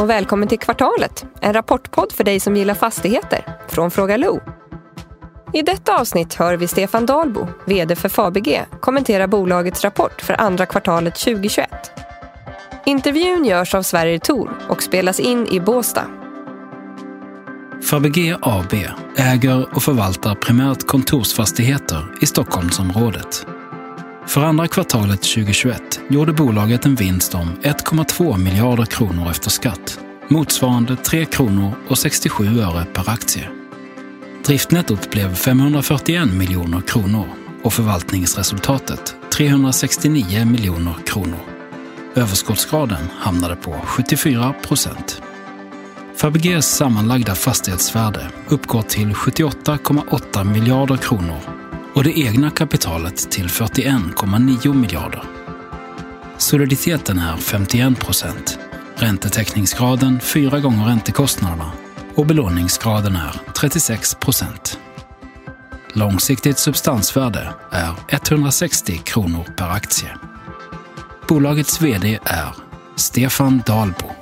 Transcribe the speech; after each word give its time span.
och 0.00 0.10
välkommen 0.10 0.48
till 0.48 0.58
Kvartalet, 0.58 1.26
en 1.40 1.52
rapportpodd 1.52 2.12
för 2.12 2.24
dig 2.24 2.40
som 2.40 2.56
gillar 2.56 2.74
fastigheter, 2.74 3.44
från 3.68 3.90
Fråga 3.90 4.16
Lo. 4.16 4.40
I 5.52 5.62
detta 5.62 6.00
avsnitt 6.00 6.34
hör 6.34 6.56
vi 6.56 6.68
Stefan 6.68 7.06
Dahlbo, 7.06 7.46
VD 7.66 7.96
för 7.96 8.08
Fabege, 8.08 8.66
kommentera 8.80 9.28
bolagets 9.28 9.84
rapport 9.84 10.22
för 10.22 10.40
andra 10.40 10.66
kvartalet 10.66 11.14
2021. 11.14 11.68
Intervjun 12.86 13.44
görs 13.44 13.74
av 13.74 13.82
Sverige 13.82 14.18
Tor 14.18 14.50
och 14.68 14.82
spelas 14.82 15.20
in 15.20 15.46
i 15.46 15.60
Båstad. 15.60 16.06
Fabege 17.90 18.38
AB 18.42 18.74
äger 19.16 19.74
och 19.74 19.82
förvaltar 19.82 20.34
primärt 20.34 20.86
kontorsfastigheter 20.86 22.14
i 22.20 22.26
Stockholmsområdet. 22.26 23.46
För 24.30 24.40
andra 24.40 24.68
kvartalet 24.68 25.22
2021 25.22 26.00
gjorde 26.08 26.32
bolaget 26.32 26.86
en 26.86 26.94
vinst 26.94 27.34
om 27.34 27.48
1,2 27.62 28.38
miljarder 28.38 28.84
kronor 28.84 29.30
efter 29.30 29.50
skatt, 29.50 30.00
motsvarande 30.28 30.96
3 30.96 31.24
kronor 31.24 31.72
och 31.88 31.98
67 31.98 32.60
öre 32.60 32.84
per 32.84 33.10
aktie. 33.10 33.48
Driftnettot 34.46 35.10
blev 35.10 35.34
541 35.34 36.32
miljoner 36.32 36.80
kronor 36.80 37.28
och 37.62 37.72
förvaltningsresultatet 37.72 39.16
369 39.32 40.44
miljoner 40.44 40.94
kronor. 41.06 41.40
Överskottsgraden 42.14 43.08
hamnade 43.18 43.56
på 43.56 43.72
74 43.72 44.54
procent. 44.62 45.22
Fabeges 46.16 46.76
sammanlagda 46.76 47.34
fastighetsvärde 47.34 48.30
uppgår 48.48 48.82
till 48.82 49.12
78,8 49.12 50.44
miljarder 50.44 50.96
kronor 50.96 51.59
och 51.94 52.04
det 52.04 52.18
egna 52.18 52.50
kapitalet 52.50 53.30
till 53.30 53.46
41,9 53.46 54.74
miljarder. 54.74 55.22
Soliditeten 56.38 57.18
är 57.18 57.36
51 57.36 57.98
procent, 57.98 58.58
räntetäckningsgraden 58.96 60.20
fyra 60.20 60.60
gånger 60.60 60.84
räntekostnaderna 60.86 61.72
och 62.14 62.26
belåningsgraden 62.26 63.16
är 63.16 63.52
36 63.60 64.14
procent. 64.14 64.78
Långsiktigt 65.94 66.58
substansvärde 66.58 67.54
är 67.70 67.94
160 68.08 68.98
kronor 68.98 69.44
per 69.56 69.68
aktie. 69.68 70.16
Bolagets 71.28 71.80
VD 71.80 72.18
är 72.24 72.54
Stefan 72.96 73.62
Dahlbo. 73.66 74.19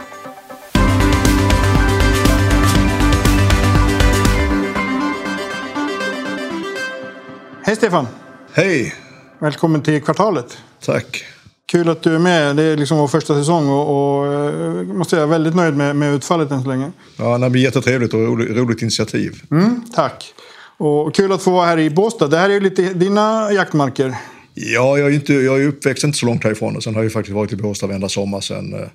Hej 7.68 7.76
Stefan! 7.76 8.06
Hej! 8.52 8.94
Välkommen 9.38 9.82
till 9.82 10.02
Kvartalet. 10.02 10.58
Tack. 10.84 11.24
Kul 11.66 11.88
att 11.88 12.02
du 12.02 12.14
är 12.14 12.18
med. 12.18 12.56
Det 12.56 12.62
är 12.62 12.76
liksom 12.76 12.98
vår 12.98 13.08
första 13.08 13.34
säsong 13.34 13.68
och, 13.68 14.18
och 14.18 14.26
eh, 14.26 14.82
måste 14.82 15.16
säga 15.16 15.26
väldigt 15.26 15.54
nöjd 15.54 15.76
med, 15.76 15.96
med 15.96 16.14
utfallet 16.14 16.50
än 16.50 16.62
så 16.62 16.68
länge. 16.68 16.92
Ja, 17.16 17.38
det 17.38 17.50
blir 17.50 17.62
jättetrevligt 17.62 18.14
och 18.14 18.20
roligt, 18.20 18.56
roligt 18.56 18.82
initiativ. 18.82 19.42
Mm, 19.50 19.82
tack! 19.94 20.34
Och 20.76 21.14
kul 21.14 21.32
att 21.32 21.42
få 21.42 21.50
vara 21.50 21.66
här 21.66 21.78
i 21.78 21.90
Båstad. 21.90 22.28
Det 22.28 22.36
här 22.38 22.50
är 22.50 22.54
ju 22.54 22.60
lite 22.60 22.82
dina 22.82 23.52
jaktmarker. 23.52 24.14
Ja, 24.54 24.98
jag 24.98 25.08
är, 25.08 25.14
inte, 25.14 25.34
jag 25.34 25.62
är 25.62 25.66
uppväxt 25.66 26.04
inte 26.04 26.18
så 26.18 26.26
långt 26.26 26.44
härifrån 26.44 26.76
och 26.76 26.82
sen 26.82 26.94
har 26.94 27.02
jag 27.02 27.12
faktiskt 27.12 27.34
varit 27.34 27.52
i 27.52 27.56
Båstad 27.56 27.86
varenda 27.86 28.08
sommar 28.08 28.40
sen 28.40 28.74
eh, 28.74 28.88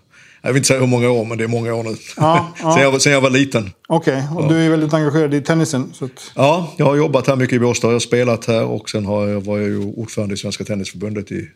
jag 0.45 0.53
vill 0.53 0.59
inte 0.59 0.67
säga 0.67 0.79
hur 0.79 0.87
många 0.87 1.09
år, 1.09 1.25
men 1.25 1.37
det 1.37 1.43
är 1.43 1.47
många 1.47 1.73
år 1.73 1.83
nu. 1.83 1.95
Ja, 2.17 2.53
ja. 2.61 2.73
sen, 2.73 2.83
jag, 2.83 3.01
sen 3.01 3.11
jag 3.11 3.21
var 3.21 3.29
liten. 3.29 3.71
Okej, 3.87 4.23
okay, 4.31 4.43
och 4.43 4.53
du 4.53 4.65
är 4.65 4.69
väldigt 4.69 4.93
engagerad 4.93 5.33
i 5.33 5.41
tennisen? 5.41 5.91
Så 5.93 6.05
att... 6.05 6.31
Ja, 6.35 6.73
jag 6.77 6.85
har 6.85 6.95
jobbat 6.95 7.27
här 7.27 7.35
mycket 7.35 7.55
i 7.55 7.59
Båstad. 7.59 7.87
Jag 7.87 7.93
har 7.93 7.99
spelat 7.99 8.45
här 8.45 8.65
och 8.65 8.89
sen 8.89 9.05
har 9.05 9.27
jag, 9.27 9.41
var 9.41 9.59
jag 9.59 9.69
ju 9.69 9.77
ordförande 9.77 10.33
i 10.33 10.37
Svenska 10.37 10.63
Tennisförbundet 10.63 11.31
i 11.31 11.49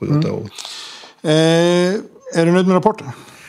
sju, 0.00 0.06
åtta 0.06 0.28
mm. 0.28 0.32
år. 0.32 0.50
Eh, 1.22 2.40
är 2.40 2.46
du 2.46 2.52
nöjd 2.52 2.66
med 2.66 2.74
rapporten? 2.74 3.06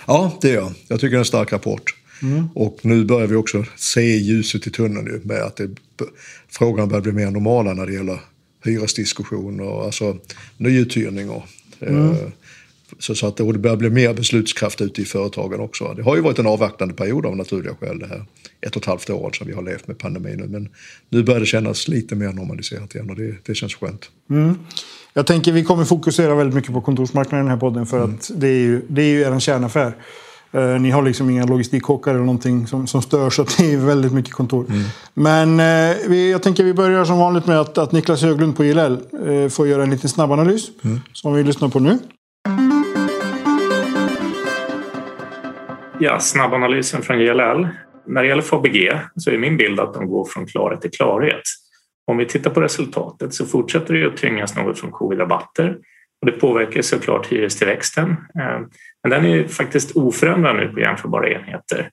Ja, 0.08 0.32
det 0.42 0.50
är 0.50 0.56
jag. 0.56 0.74
Jag 0.88 1.00
tycker 1.00 1.12
det 1.12 1.18
är 1.18 1.20
en 1.20 1.26
stark 1.26 1.54
rapport. 1.54 1.96
Mm. 2.22 2.50
Och 2.56 2.80
nu 2.82 3.06
börjar 3.06 3.28
vi 3.28 3.36
också 3.36 3.66
se 3.76 4.18
ljuset 4.18 4.68
i 4.68 4.70
tunneln 4.70 5.06
nu 5.06 5.22
med 5.24 5.42
att 5.42 5.56
det, 5.56 5.70
frågan 6.50 6.90
börjar 6.90 7.02
bli 7.02 7.12
mer 7.12 7.32
normala 7.32 7.74
när 7.74 7.86
det 7.86 7.94
gäller 7.94 8.20
hyresdiskussioner 8.64 9.64
och 9.64 9.84
alltså 9.84 10.18
nyuthyrning 10.58 11.30
och 11.30 11.44
mm. 11.80 12.12
eh, 12.12 12.18
så, 13.02 13.16
så 13.16 13.28
att 13.28 13.38
det 13.38 13.44
börjar 13.44 13.78
bli 13.78 13.90
mer 13.90 14.14
beslutskraft 14.14 14.82
ute 14.82 15.02
i 15.02 15.06
företagen 15.06 15.60
också. 15.60 15.94
Det 15.94 16.04
har 16.04 16.16
ju 16.16 16.22
varit 16.22 16.40
en 16.40 16.48
avvaktande 16.48 16.94
period 16.94 17.26
av 17.26 17.38
naturliga 17.38 17.76
skäl 17.76 18.00
det 18.00 18.08
här 18.08 18.26
ett 18.62 18.76
och 18.76 18.82
ett 18.82 18.86
halvt 18.86 19.10
år 19.10 19.32
som 19.34 19.48
vi 19.48 19.54
har 19.54 19.62
levt 19.62 19.88
med 19.88 19.98
pandemin 19.98 20.38
nu. 20.38 20.48
Men 20.48 20.70
nu 21.10 21.24
börjar 21.24 21.40
det 21.40 21.46
kännas 21.46 21.88
lite 21.88 22.16
mer 22.16 22.34
normaliserat 22.34 22.96
igen 22.96 23.10
och 23.10 23.16
det, 23.16 23.36
det 23.46 23.56
känns 23.56 23.76
skönt. 23.76 24.10
Mm. 24.30 24.58
Jag 25.14 25.28
tänker 25.28 25.52
vi 25.52 25.64
kommer 25.64 25.86
fokusera 25.86 26.36
väldigt 26.36 26.56
mycket 26.56 26.74
på 26.74 26.82
kontorsmarknaden 26.82 27.46
i 27.46 27.50
den 27.50 27.52
här 27.52 27.60
podden 27.60 27.86
för 27.86 27.98
mm. 27.98 28.16
att 28.16 28.32
det 28.36 28.48
är 28.48 28.60
ju, 28.60 28.82
det 28.88 29.02
är 29.02 29.10
ju 29.10 29.22
er 29.22 29.40
kärnaffär. 29.40 29.96
Uh, 30.56 30.80
ni 30.80 30.90
har 30.90 31.02
liksom 31.02 31.30
inga 31.30 31.46
logistikkockar 31.46 32.12
eller 32.12 32.24
någonting 32.24 32.68
som, 32.68 32.88
som 32.88 33.02
stör 33.02 33.30
så 33.30 33.46
det 33.58 33.74
är 33.74 33.78
väldigt 33.78 34.14
mycket 34.14 34.34
kontor. 34.34 34.66
Mm. 34.70 34.84
Men 35.14 35.50
uh, 35.60 36.10
vi, 36.10 36.32
jag 36.32 36.44
tänker 36.44 36.64
vi 36.64 36.74
börjar 36.74 37.06
som 37.06 37.18
vanligt 37.18 37.46
med 37.46 37.60
att, 37.60 37.78
att 37.78 37.92
Niklas 37.92 38.22
Höglund 38.22 38.58
på 38.58 38.66
ILL 38.66 38.98
uh, 39.28 39.50
får 39.50 39.68
göra 39.68 39.84
en 39.84 39.90
liten 39.90 40.10
snabbanalys 40.10 40.70
mm. 40.84 41.00
som 41.14 41.34
vi 41.34 41.44
lyssnar 41.44 41.70
på 41.70 41.80
nu. 41.80 42.00
Ja, 46.04 46.20
snabbanalysen 46.20 47.02
från 47.02 47.20
JLL. 47.20 47.68
När 48.08 48.22
det 48.22 48.28
gäller 48.28 48.42
FABG 48.42 48.92
så 49.16 49.32
är 49.32 49.38
min 49.38 49.58
bild 49.58 49.80
att 49.80 49.94
de 49.94 50.08
går 50.08 50.26
från 50.26 50.46
klarhet 50.46 50.82
till 50.82 50.92
klarhet. 50.92 51.42
Om 52.08 52.18
vi 52.18 52.26
tittar 52.26 52.52
på 52.52 52.62
resultatet 52.62 53.34
så 53.34 53.46
fortsätter 53.46 53.94
det 53.94 54.08
att 54.08 54.18
tyngas 54.18 54.56
något 54.56 54.80
från 54.80 54.92
covid-rabatter 54.92 55.78
och 56.22 56.26
det 56.26 56.32
påverkar 56.32 56.82
såklart 56.82 57.32
hyrestillväxten. 57.32 58.10
Eh, 58.12 58.60
men 59.04 59.10
den 59.10 59.26
är 59.26 59.48
faktiskt 59.48 59.96
oförändrad 59.96 60.56
nu 60.56 60.68
på 60.68 60.80
jämförbara 60.80 61.30
enheter, 61.30 61.90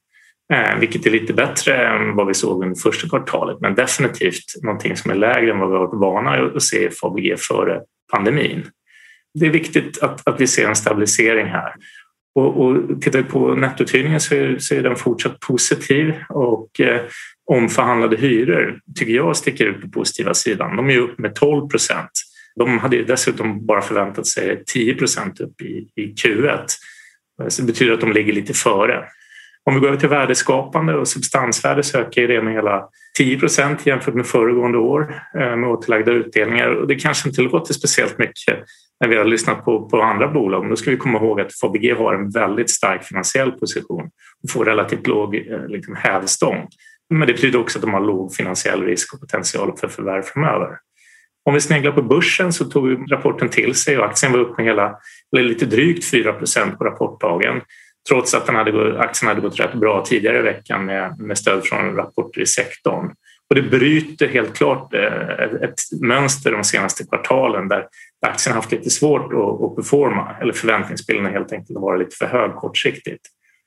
eh, 0.53 0.79
vilket 0.79 1.07
är 1.07 1.11
lite 1.11 1.33
bättre 1.33 1.87
än 1.89 2.17
vad 2.17 2.27
vi 2.27 2.35
såg 2.35 2.63
under 2.63 2.77
första 2.77 3.09
kvartalet, 3.09 3.61
men 3.61 3.75
definitivt 3.75 4.63
någonting 4.63 4.97
som 4.97 5.11
är 5.11 5.15
lägre 5.15 5.51
än 5.51 5.59
vad 5.59 5.71
vi 5.71 5.77
varit 5.77 6.01
vana 6.01 6.31
att 6.57 6.63
se 6.63 6.87
i 6.87 6.91
FABG 6.91 7.39
före 7.39 7.81
pandemin. 8.13 8.67
Det 9.35 9.47
är 9.47 9.51
viktigt 9.51 10.03
att, 10.03 10.29
att 10.29 10.41
vi 10.41 10.47
ser 10.47 10.69
en 10.69 10.77
stabilisering 10.77 11.47
här 11.47 11.75
och, 12.35 12.61
och 12.61 13.03
tittar 13.03 13.19
vi 13.19 13.25
på 13.25 13.55
nettouthyrningen 13.55 14.21
så 14.21 14.35
är, 14.35 14.59
så 14.59 14.75
är 14.75 14.83
den 14.83 14.97
fortsatt 14.97 15.41
positiv 15.41 16.15
och 16.29 16.81
eh, 16.81 17.01
omförhandlade 17.51 18.17
hyror 18.17 18.81
tycker 18.95 19.13
jag 19.13 19.37
sticker 19.37 19.67
ut 19.67 19.83
på 19.83 19.89
positiva 19.89 20.35
sidan. 20.35 20.77
De 20.77 20.91
är 20.91 20.99
upp 20.99 21.19
med 21.19 21.35
12 21.35 21.69
procent. 21.69 22.11
De 22.57 22.79
hade 22.79 23.05
dessutom 23.05 23.67
bara 23.67 23.83
förväntat 23.83 24.27
sig 24.27 24.65
10 24.67 24.95
procent 24.95 25.41
upp 25.41 25.61
i, 25.61 25.89
i 25.97 26.15
Q1. 26.15 26.67
Eh, 27.43 27.49
så 27.49 27.63
det 27.63 27.67
betyder 27.67 27.93
att 27.93 28.01
de 28.01 28.13
ligger 28.13 28.33
lite 28.33 28.55
före. 28.55 29.05
Om 29.65 29.75
vi 29.75 29.81
går 29.81 29.89
över 29.89 29.99
till 29.99 30.09
värdeskapande 30.09 30.95
och 30.95 31.09
substansvärde 31.09 31.83
så 31.83 31.99
ökar 31.99 32.23
ju 32.23 32.29
redan 32.29 32.53
hela 32.53 32.89
10 33.19 33.39
procent 33.39 33.87
jämfört 33.87 34.15
med 34.15 34.27
föregående 34.27 34.79
år 34.79 35.15
eh, 35.35 35.57
med 35.57 35.71
återlagda 35.71 36.13
utdelningar 36.13 36.69
och 36.69 36.89
det 36.89 36.95
kanske 36.95 37.29
inte 37.29 37.43
låter 37.43 37.75
speciellt 37.75 38.19
mycket 38.19 38.59
när 39.01 39.09
vi 39.09 39.17
har 39.17 39.25
lyssnat 39.25 39.65
på, 39.65 39.89
på 39.89 40.03
andra 40.03 40.29
bolag. 40.29 40.61
Men 40.61 40.71
då 40.71 40.77
ska 40.77 40.91
vi 40.91 40.97
komma 40.97 41.19
ihåg 41.19 41.41
att 41.41 41.55
Fabege 41.55 41.95
har 41.95 42.15
en 42.15 42.31
väldigt 42.31 42.71
stark 42.71 43.05
finansiell 43.05 43.53
position 43.53 44.11
och 44.43 44.51
får 44.51 44.65
relativt 44.65 45.07
låg 45.07 45.35
eh, 45.37 45.67
liksom, 45.69 45.97
hävstång. 45.97 46.69
Men 47.11 47.27
det 47.27 47.33
betyder 47.33 47.61
också 47.61 47.79
att 47.79 47.83
de 47.83 47.95
har 47.95 48.01
låg 48.01 48.35
finansiell 48.35 48.83
risk 48.83 49.15
och 49.15 49.21
potential 49.21 49.77
för 49.77 49.89
förvärv 49.89 50.23
framöver. 50.23 50.69
Om 51.45 51.55
vi 51.55 51.61
sneglar 51.61 51.93
på 51.93 52.03
börsen 52.03 52.53
så 52.53 52.65
tog 52.65 53.13
rapporten 53.13 53.49
till 53.49 53.75
sig 53.75 53.99
och 53.99 54.05
aktien 54.05 54.33
var 54.33 54.39
upp 54.39 54.57
med 54.57 54.67
hela, 54.67 54.97
eller 55.33 55.49
lite 55.49 55.67
drygt 55.67 56.11
4 56.11 56.33
procent 56.33 56.79
på 56.79 56.85
rapportdagen 56.85 57.61
trots 58.09 58.35
att 58.35 58.47
den 58.47 58.55
hade, 58.55 59.01
aktien 59.01 59.29
hade 59.29 59.41
gått 59.41 59.61
rätt 59.61 59.75
bra 59.75 60.05
tidigare 60.05 60.39
i 60.39 60.43
veckan 60.43 60.85
med, 60.85 61.19
med 61.19 61.39
stöd 61.39 61.65
från 61.65 61.97
rapporter 61.97 62.41
i 62.41 62.47
sektorn. 62.47 63.15
Och 63.51 63.55
det 63.55 63.63
bryter 63.63 64.29
helt 64.29 64.57
klart 64.57 64.95
eh, 64.95 65.43
ett 65.63 65.81
mönster 66.01 66.53
de 66.53 66.65
senaste 66.65 67.05
kvartalen 67.05 67.69
där 67.69 67.87
aktien 68.27 68.57
haft 68.57 68.73
lite 68.73 68.91
svårt 68.91 69.25
att, 69.25 69.77
performa 69.77 70.37
eller 70.41 70.53
förväntningsbilden 70.53 71.33
helt 71.33 71.53
enkelt 71.53 71.79
varit 71.79 71.99
lite 71.99 72.17
för 72.17 72.27
hög 72.27 72.55
kortsiktigt. 72.55 73.21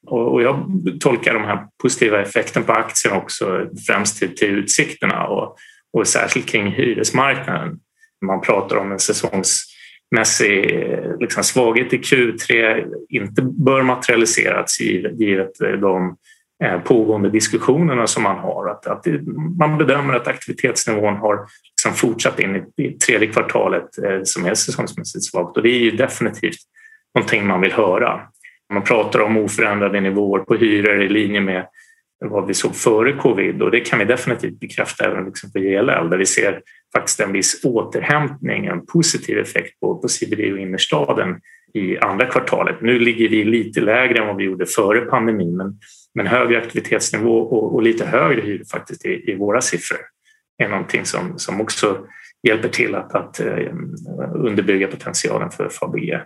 Och 0.08 0.42
jag 0.42 0.66
tolkar 1.00 1.34
de 1.34 1.44
här 1.44 1.68
positiva 1.82 2.22
effekterna 2.22 2.66
på 2.66 2.72
aktien 2.72 3.14
också 3.14 3.68
främst 3.88 4.20
till, 4.20 4.36
till 4.36 4.50
utsikterna 4.50 5.28
och, 5.28 5.58
och 5.94 6.08
särskilt 6.08 6.50
kring 6.50 6.72
hyresmarknaden. 6.72 7.80
Man 8.26 8.42
pratar 8.42 8.76
om 8.76 8.92
en 8.92 9.00
säsongs 9.00 9.71
mässig 10.16 10.72
eh, 10.72 11.20
liksom 11.20 11.44
svaghet 11.44 11.94
i 11.94 11.98
Q3 11.98 12.86
inte 13.10 13.42
bör 13.42 13.82
materialiseras 13.84 14.80
givet 14.80 15.62
eh, 15.62 15.72
de 15.72 16.18
eh, 16.64 16.80
pågående 16.80 17.30
diskussionerna 17.30 18.08
som 18.08 18.24
man 18.24 18.38
har. 18.38 18.70
Att, 18.70 18.88
att 18.88 19.04
det, 19.04 19.22
man 19.60 19.78
bedömer 19.78 20.14
att 20.14 20.28
aktivitetsnivån 20.28 21.16
har 21.16 21.40
liksom 21.72 21.94
fortsatt 21.94 22.40
in 22.40 22.56
i, 22.56 22.84
i 22.84 22.94
tredje 22.94 23.28
kvartalet 23.28 23.98
eh, 23.98 24.20
som 24.24 24.46
är 24.46 24.54
säsongsmässigt 24.54 25.26
svagt 25.26 25.58
och 25.58 25.64
det 25.64 25.70
är 25.70 25.80
ju 25.80 25.92
definitivt 25.92 26.60
någonting 27.16 27.48
man 27.48 27.62
vill 27.62 27.72
höra. 27.72 28.22
Man 28.74 28.84
pratar 28.84 29.20
om 29.20 29.38
oförändrade 29.38 30.02
nivåer 30.02 30.40
på 30.40 30.56
hyror 30.56 31.02
i 31.02 31.10
linje 31.10 31.42
med 31.42 31.66
vad 32.26 32.48
vi 32.48 32.54
såg 32.54 32.76
före 32.76 33.14
covid 33.14 33.62
och 33.62 33.72
det 33.72 33.80
kan 33.80 34.00
vi 34.00 34.06
definitivt 34.06 34.60
bekräfta 34.60 35.06
även 35.06 35.26
liksom 35.26 35.52
på 35.52 35.60
JLL 35.60 36.10
där 36.10 36.18
vi 36.18 36.26
ser 36.26 36.62
faktiskt 36.94 37.20
en 37.20 37.32
viss 37.32 37.62
återhämtning, 37.64 38.66
en 38.66 38.86
positiv 38.86 39.38
effekt 39.38 39.80
på, 39.80 39.96
på 39.98 40.08
CBD 40.08 40.54
och 40.54 40.60
innerstaden 40.60 41.42
i 41.74 41.98
andra 41.98 42.26
kvartalet. 42.26 42.82
Nu 42.82 43.00
ligger 43.00 43.30
vi 43.30 43.44
lite 43.44 43.82
lägre 43.82 44.20
än 44.20 44.28
vad 44.28 44.36
vi 44.36 44.44
gjorde 44.44 44.66
före 44.66 45.02
pandemin 45.02 45.58
men, 45.58 45.80
men 46.16 46.28
högre 46.28 46.58
aktivitetsnivå 46.58 47.38
och, 47.40 47.76
och 47.76 47.84
lite 47.84 48.06
högre 48.06 48.42
hyror 48.42 48.66
faktiskt 48.72 49.06
i, 49.06 49.32
i, 49.32 49.36
våra 49.36 49.62
siffror 49.62 50.00
är 50.58 50.70
någonting 50.70 51.06
som, 51.06 51.40
som 51.40 51.62
också 51.62 52.06
hjälper 52.48 52.70
till 52.70 52.96
att, 52.96 53.16
att 53.16 53.40
eh, 53.40 53.74
underbygga 54.36 54.88
potentialen 54.88 55.52
för 55.52 55.70
Fabege. 55.70 56.22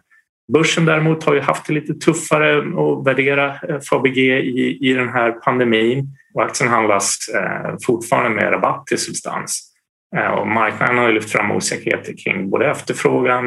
Börsen 0.54 0.86
däremot 0.86 1.24
har 1.24 1.34
ju 1.34 1.42
haft 1.42 1.68
det 1.68 1.74
lite 1.74 1.94
tuffare 1.94 2.58
att 2.60 3.08
värdera 3.08 3.48
eh, 3.70 3.80
FABG 3.90 4.18
i, 4.18 4.78
i 4.82 4.94
den 4.94 5.10
här 5.10 5.32
pandemin 5.32 6.08
och 6.34 6.44
aktien 6.44 6.70
handlas 6.70 7.18
eh, 7.36 7.76
fortfarande 7.86 8.30
med 8.30 8.52
rabatt 8.52 8.88
till 8.88 8.98
substans. 8.98 9.72
Eh, 10.18 10.32
och 10.32 10.48
marknaden 10.48 10.98
har 10.98 11.12
lyft 11.12 11.32
fram 11.32 11.52
osäkerheter 11.52 12.14
kring 12.24 12.50
både 12.50 12.72
efterfrågan 12.72 13.46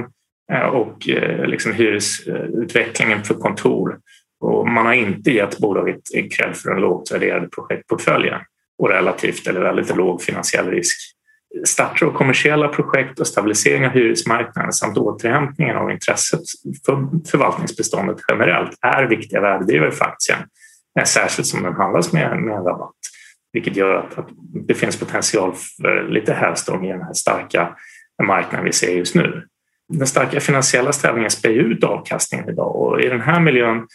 eh, 0.52 0.66
och 0.66 1.08
eh, 1.08 1.46
liksom 1.46 1.72
hyresutvecklingen 1.72 3.24
för 3.24 3.34
kontor. 3.34 3.98
Och 4.40 4.68
man 4.68 4.86
har 4.86 4.92
inte 4.92 5.30
gett 5.30 5.58
bolaget 5.58 6.00
cred 6.30 6.56
för 6.56 6.70
den 6.70 6.80
lågt 6.80 7.12
värderade 7.12 7.48
projektportföljen 7.48 8.40
och 8.78 8.88
relativt 8.88 9.46
eller 9.46 9.60
väldigt 9.60 9.96
låg 9.96 10.22
finansiell 10.22 10.70
risk. 10.70 11.17
Starter 11.64 12.06
av 12.06 12.12
kommersiella 12.12 12.68
projekt 12.68 13.20
och 13.20 13.26
stabilisering 13.26 13.86
av 13.86 13.92
hyresmarknaden 13.92 14.72
samt 14.72 14.98
återhämtningen 14.98 15.76
av 15.76 15.90
intresset 15.90 16.40
för 16.86 17.08
förvaltningsbeståndet 17.30 18.16
generellt 18.28 18.78
är 18.82 19.04
viktiga 19.04 19.40
värdedrivare 19.40 19.90
för 19.90 20.04
aktien, 20.04 20.38
eh, 21.00 21.04
särskilt 21.04 21.48
som 21.48 21.62
den 21.62 21.74
handlas 21.74 22.12
med, 22.12 22.42
med 22.42 22.56
en 22.56 22.64
rabatt 22.64 22.94
vilket 23.52 23.76
gör 23.76 23.94
att, 23.94 24.18
att 24.18 24.28
det 24.66 24.74
finns 24.74 24.98
potential 24.98 25.52
för 25.82 26.08
lite 26.08 26.34
hävstång 26.34 26.86
i 26.86 26.92
den 26.92 27.02
här 27.02 27.12
starka 27.12 27.76
marknaden 28.22 28.64
vi 28.64 28.72
ser 28.72 28.92
just 28.92 29.14
nu. 29.14 29.46
Den 29.92 30.06
starka 30.06 30.40
finansiella 30.40 30.92
ställningen 30.92 31.30
spär 31.30 31.50
ut 31.50 31.84
avkastningen 31.84 32.48
idag 32.48 32.76
och 32.76 33.00
i 33.00 33.08
den 33.08 33.20
här 33.20 33.40
miljön 33.40 33.86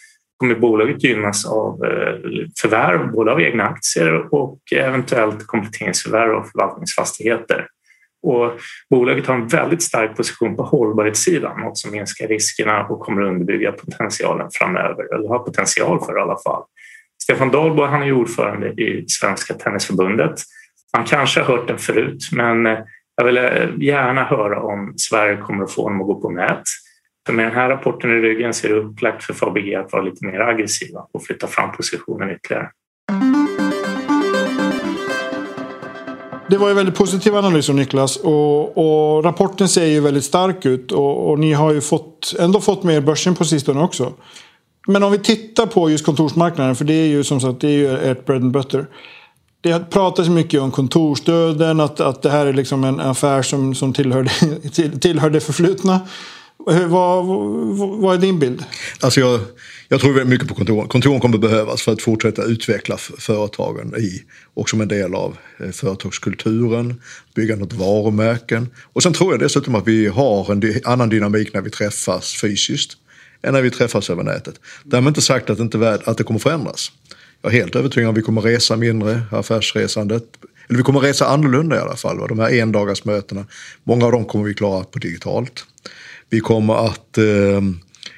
kommer 0.44 0.60
bolaget 0.60 1.04
gynnas 1.04 1.46
av 1.46 1.84
eh, 1.84 2.14
förvärv 2.60 3.12
både 3.12 3.32
av 3.32 3.40
egna 3.40 3.64
aktier 3.64 4.34
och 4.34 4.58
eventuellt 4.72 5.46
kompletteringsförvärv 5.46 6.34
av 6.34 6.42
förvaltningsfastigheter. 6.42 7.66
Och 8.22 8.52
bolaget 8.90 9.26
har 9.26 9.34
en 9.34 9.48
väldigt 9.48 9.82
stark 9.82 10.16
position 10.16 10.56
på 10.56 10.62
hållbarhetssidan, 10.62 11.60
något 11.60 11.78
som 11.78 11.90
minskar 11.90 12.28
riskerna 12.28 12.86
och 12.86 13.00
kommer 13.00 13.22
underbygga 13.22 13.72
potentialen 13.72 14.48
framöver, 14.52 15.14
eller 15.14 15.28
har 15.28 15.38
potential 15.38 16.04
för 16.04 16.18
i 16.18 16.20
alla 16.20 16.38
fall. 16.44 16.62
Stefan 17.22 17.50
Dahlbo 17.50 17.82
han 17.84 18.02
är 18.02 18.12
ordförande 18.12 18.68
i 18.68 19.04
Svenska 19.08 19.54
Tennisförbundet. 19.54 20.34
Man 20.96 21.04
kanske 21.06 21.40
har 21.40 21.56
hört 21.56 21.68
den 21.68 21.78
förut, 21.78 22.28
men 22.32 22.66
eh, 22.66 22.78
jag 23.16 23.24
vill 23.24 23.36
eh, 23.36 23.68
gärna 23.78 24.24
höra 24.24 24.60
om 24.60 24.94
Sverige 24.96 25.36
kommer 25.36 25.64
att 25.64 25.72
få 25.72 25.82
honom 25.82 26.00
att 26.00 26.06
gå 26.06 26.20
på 26.20 26.30
nät. 26.30 26.62
För 27.26 27.32
med 27.32 27.44
den 27.44 27.54
här 27.54 27.68
rapporten 27.68 28.10
i 28.10 28.14
ryggen 28.14 28.54
ser 28.54 28.68
det 28.68 28.74
upplagt 28.74 29.24
för 29.24 29.34
Fabege 29.34 29.80
att 29.80 29.92
vara 29.92 30.02
lite 30.02 30.26
mer 30.26 30.40
aggressiva 30.40 31.06
och 31.12 31.24
flytta 31.24 31.46
fram 31.46 31.72
positionen 31.72 32.30
ytterligare. 32.30 32.70
Det 36.48 36.58
var 36.58 36.68
ju 36.68 36.74
väldigt 36.74 36.94
positiv 36.94 37.36
analys 37.36 37.68
Niklas 37.68 38.16
och, 38.16 38.78
och, 38.78 39.24
rapporten 39.24 39.68
ser 39.68 39.86
ju 39.86 40.00
väldigt 40.00 40.24
stark 40.24 40.66
ut 40.66 40.92
och, 40.92 41.30
och, 41.30 41.38
ni 41.38 41.52
har 41.52 41.72
ju 41.72 41.80
fått, 41.80 42.34
ändå 42.38 42.60
fått 42.60 42.82
mer 42.82 43.00
börsen 43.00 43.34
på 43.34 43.44
sistone 43.44 43.80
också. 43.80 44.12
Men 44.86 45.02
om 45.02 45.12
vi 45.12 45.18
tittar 45.18 45.66
på 45.66 45.90
just 45.90 46.06
kontorsmarknaden, 46.06 46.76
för 46.76 46.84
det 46.84 46.94
är 46.94 47.06
ju 47.06 47.24
som 47.24 47.40
sagt 47.40 47.60
det 47.60 47.68
är 47.68 47.78
ju 47.78 47.96
ert 47.96 48.26
bread 48.26 48.42
and 48.42 48.52
butter. 48.52 48.86
Det 49.60 49.90
pratas 49.90 50.28
mycket 50.28 50.60
om 50.60 50.70
kontorsdöden, 50.70 51.80
att, 51.80 52.00
att 52.00 52.22
det 52.22 52.30
här 52.30 52.46
är 52.46 52.52
liksom 52.52 52.84
en 52.84 53.00
affär 53.00 53.42
som, 53.42 53.74
som 53.74 53.92
tillhör, 53.92 54.24
till, 54.70 55.00
tillhör 55.00 55.30
det 55.30 55.40
förflutna. 55.40 56.00
Vad, 56.56 56.88
vad, 56.88 57.26
vad 57.88 58.14
är 58.14 58.18
din 58.18 58.38
bild? 58.38 58.64
Alltså 59.00 59.20
jag, 59.20 59.40
jag 59.88 60.00
tror 60.00 60.12
väldigt 60.12 60.28
mycket 60.28 60.48
på 60.48 60.54
kontoren. 60.54 60.88
Kontoren 60.88 61.20
kommer 61.20 61.38
behövas 61.38 61.82
för 61.82 61.92
att 61.92 62.02
fortsätta 62.02 62.42
utveckla 62.42 62.96
företagen 62.96 63.94
i 63.98 64.22
och 64.54 64.70
som 64.70 64.80
en 64.80 64.88
del 64.88 65.14
av 65.14 65.36
eh, 65.60 65.70
företagskulturen, 65.70 67.00
byggandet 67.34 67.72
av 67.72 67.78
varumärken. 67.78 68.68
Och 68.92 69.02
sen 69.02 69.12
tror 69.12 69.32
jag 69.32 69.40
dessutom 69.40 69.74
att 69.74 69.88
vi 69.88 70.06
har 70.06 70.52
en 70.52 70.80
annan 70.84 71.08
dynamik 71.08 71.54
när 71.54 71.60
vi 71.60 71.70
träffas 71.70 72.34
fysiskt 72.40 72.96
än 73.42 73.52
när 73.52 73.62
vi 73.62 73.70
träffas 73.70 74.10
över 74.10 74.22
nätet. 74.22 74.54
Därmed 74.84 75.10
inte 75.10 75.22
sagt 75.22 75.50
att 75.50 75.56
det, 75.56 75.62
inte, 75.62 75.98
att 76.04 76.18
det 76.18 76.24
kommer 76.24 76.40
förändras. 76.40 76.92
Jag 77.42 77.54
är 77.54 77.58
helt 77.58 77.76
övertygad 77.76 78.08
om 78.08 78.14
att 78.14 78.18
vi 78.18 78.22
kommer 78.22 78.42
resa 78.42 78.76
mindre, 78.76 79.22
affärsresandet. 79.30 80.24
Eller 80.68 80.76
vi 80.76 80.82
kommer 80.82 81.00
resa 81.00 81.26
annorlunda 81.26 81.76
i 81.76 81.78
alla 81.78 81.96
fall. 81.96 82.28
De 82.28 82.38
här 82.38 82.60
endagarsmötena, 82.60 83.46
många 83.84 84.06
av 84.06 84.12
dem 84.12 84.24
kommer 84.24 84.44
vi 84.44 84.54
klara 84.54 84.84
på 84.84 84.98
digitalt. 84.98 85.64
Vi 86.30 86.40
kommer 86.40 86.86
att 86.86 87.18
eh, 87.18 87.60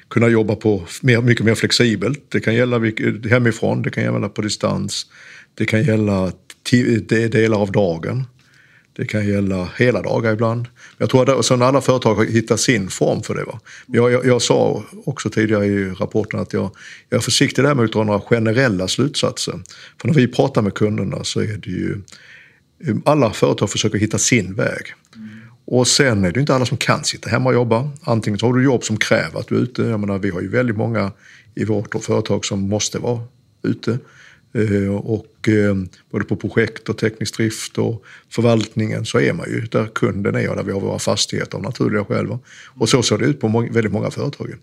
kunna 0.09 0.27
jobba 0.27 0.55
på 0.55 0.83
mer, 1.01 1.21
mycket 1.21 1.45
mer 1.45 1.55
flexibelt. 1.55 2.25
Det 2.29 2.39
kan 2.39 2.55
gälla 2.55 2.81
hemifrån, 3.29 3.81
det 3.81 3.89
kan 3.89 4.03
gälla 4.03 4.29
på 4.29 4.41
distans. 4.41 5.05
Det 5.53 5.65
kan 5.65 5.83
gälla 5.83 6.31
delar 7.31 7.57
av 7.57 7.71
dagen. 7.71 8.25
Det 8.97 9.05
kan 9.05 9.27
gälla 9.27 9.69
hela 9.77 10.01
dagar 10.01 10.33
ibland. 10.33 10.65
Jag 10.97 11.09
tror 11.09 11.39
att 11.39 11.45
sen 11.45 11.61
alla 11.61 11.81
företag 11.81 12.15
har 12.15 12.25
hittat 12.25 12.59
sin 12.59 12.89
form 12.89 13.23
för 13.23 13.35
det. 13.35 13.43
Va? 13.43 13.59
Jag, 13.85 14.11
jag, 14.11 14.25
jag 14.25 14.41
sa 14.41 14.83
också 15.05 15.29
tidigare 15.29 15.65
i 15.65 15.89
rapporten 15.89 16.39
att 16.39 16.53
jag, 16.53 16.71
jag 17.09 17.17
är 17.17 17.21
försiktig 17.21 17.63
där 17.63 17.75
med 17.75 17.85
att 17.85 17.91
dra 17.91 18.03
några 18.03 18.19
generella 18.19 18.87
slutsatser. 18.87 19.53
För 20.01 20.07
när 20.07 20.15
vi 20.15 20.27
pratar 20.27 20.61
med 20.61 20.73
kunderna 20.73 21.23
så 21.23 21.39
är 21.39 21.57
det 21.57 21.69
ju 21.69 22.01
alla 23.05 23.33
företag 23.33 23.69
försöker 23.69 23.97
hitta 23.97 24.17
sin 24.17 24.55
väg. 24.55 24.93
Mm. 25.15 25.29
Och 25.67 25.87
sen 25.87 26.25
är 26.25 26.31
det 26.31 26.39
inte 26.39 26.55
alla 26.55 26.65
som 26.65 26.77
kan 26.77 27.03
sitta 27.03 27.29
hemma 27.29 27.49
och 27.49 27.55
jobba. 27.55 27.89
Antingen 28.03 28.39
så 28.39 28.45
har 28.45 28.53
du 28.53 28.63
jobb 28.63 28.83
som 28.83 28.97
kräver 28.97 29.39
att 29.39 29.47
du 29.47 29.55
är 29.55 29.59
ute. 29.59 29.81
Jag 29.81 29.99
menar, 29.99 30.19
vi 30.19 30.29
har 30.29 30.41
ju 30.41 30.47
väldigt 30.47 30.77
många 30.77 31.11
i 31.55 31.65
vårt 31.65 32.03
företag 32.03 32.45
som 32.45 32.69
måste 32.69 32.99
vara 32.99 33.21
ute. 33.63 33.97
Eh, 34.53 34.95
och 34.95 35.49
eh, 35.49 35.75
både 36.11 36.25
på 36.25 36.35
projekt 36.35 36.89
och 36.89 36.97
teknisk 36.97 37.37
drift 37.37 37.77
och 37.77 38.05
förvaltningen 38.29 39.05
så 39.05 39.19
är 39.19 39.33
man 39.33 39.49
ju 39.49 39.61
där 39.61 39.85
kunden 39.85 40.35
är 40.35 40.49
och 40.49 40.55
där 40.55 40.63
vi 40.63 40.71
har 40.71 40.79
våra 40.79 40.99
fastigheter 40.99 41.57
av 41.57 41.63
naturliga 41.63 42.05
skäl. 42.05 42.37
Och 42.67 42.89
så 42.89 43.03
ser 43.03 43.17
det 43.17 43.25
ut 43.25 43.39
på 43.39 43.67
väldigt 43.71 43.93
många 43.93 44.11
företag. 44.11 44.47
Mm. 44.47 44.59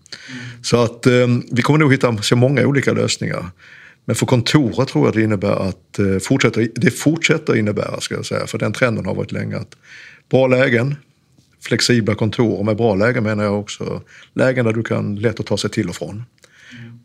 Så 0.62 0.76
att 0.76 1.06
eh, 1.06 1.26
vi 1.52 1.62
kommer 1.62 1.78
nog 1.78 1.92
hitta 1.92 2.22
så 2.22 2.36
många 2.36 2.66
olika 2.66 2.92
lösningar. 2.92 3.50
Men 4.04 4.16
för 4.16 4.26
kontoret 4.26 4.88
tror 4.88 5.06
jag 5.06 5.14
det 5.14 5.22
innebär 5.22 5.68
att 5.68 5.98
eh, 5.98 6.18
fortsätter, 6.22 6.68
det 6.74 6.90
fortsätter 6.90 7.56
innebära, 7.56 8.00
ska 8.00 8.14
jag 8.14 8.26
säga, 8.26 8.46
för 8.46 8.58
den 8.58 8.72
trenden 8.72 9.06
har 9.06 9.14
varit 9.14 9.32
länge 9.32 9.56
att 9.56 9.76
bra 10.30 10.46
lägen, 10.46 10.96
flexibla 11.60 12.14
kontor 12.14 12.58
och 12.58 12.64
med 12.64 12.76
bra 12.76 12.94
lägen 12.94 13.24
menar 13.24 13.44
jag 13.44 13.60
också 13.60 14.02
lägen 14.32 14.64
där 14.64 14.72
du 14.72 14.82
kan 14.82 15.16
lätt 15.16 15.40
att 15.40 15.46
ta 15.46 15.56
sig 15.56 15.70
till 15.70 15.88
och 15.88 15.96
från. 15.96 16.24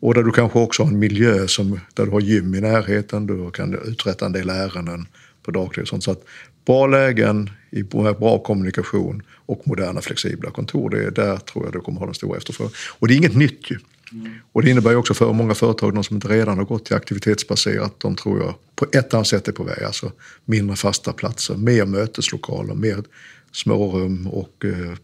Och 0.00 0.14
där 0.14 0.22
du 0.22 0.30
kanske 0.30 0.58
också 0.58 0.82
har 0.82 0.90
en 0.90 0.98
miljö 0.98 1.48
som, 1.48 1.80
där 1.94 2.06
du 2.06 2.10
har 2.10 2.20
gym 2.20 2.54
i 2.54 2.60
närheten, 2.60 3.26
du 3.26 3.50
kan 3.50 3.74
uträtta 3.74 4.26
en 4.26 4.32
del 4.32 4.50
ärenden 4.50 5.06
på 5.42 5.50
dagtid. 5.50 5.88
Sånt. 5.88 6.04
Så 6.04 6.10
att 6.10 6.24
bra 6.66 6.86
lägen, 6.86 7.50
i 7.70 7.82
bra 7.82 8.38
kommunikation 8.38 9.22
och 9.46 9.62
moderna 9.64 10.00
flexibla 10.00 10.50
kontor, 10.50 10.90
det 10.90 11.04
är 11.04 11.10
där 11.10 11.36
tror 11.36 11.64
jag 11.64 11.72
du 11.72 11.80
kommer 11.80 11.98
ha 11.98 12.06
den 12.06 12.14
stora 12.14 12.36
efterfrågan. 12.36 12.72
Och 12.98 13.08
det 13.08 13.14
är 13.14 13.16
inget 13.16 13.36
nytt 13.36 13.70
ju. 13.70 13.78
Mm. 14.12 14.32
Och 14.52 14.62
det 14.62 14.70
innebär 14.70 14.96
också 14.96 15.14
för 15.14 15.32
många 15.32 15.54
företag, 15.54 15.94
de 15.94 16.04
som 16.04 16.16
inte 16.16 16.28
redan 16.28 16.58
har 16.58 16.64
gått 16.64 16.84
till 16.84 16.96
aktivitetsbaserat, 16.96 17.94
de 17.98 18.16
tror 18.16 18.40
jag 18.40 18.54
på 18.76 18.86
ett 18.92 19.14
annat 19.14 19.26
sätt 19.26 19.48
är 19.48 19.52
på 19.52 19.64
väg. 19.64 19.82
Alltså 19.82 20.12
mindre 20.44 20.76
fasta 20.76 21.12
platser, 21.12 21.56
mer 21.56 21.86
möteslokaler, 21.86 22.74
mer 22.74 23.04
smårum 23.52 24.26
och 24.26 24.64
eh, 24.64 24.94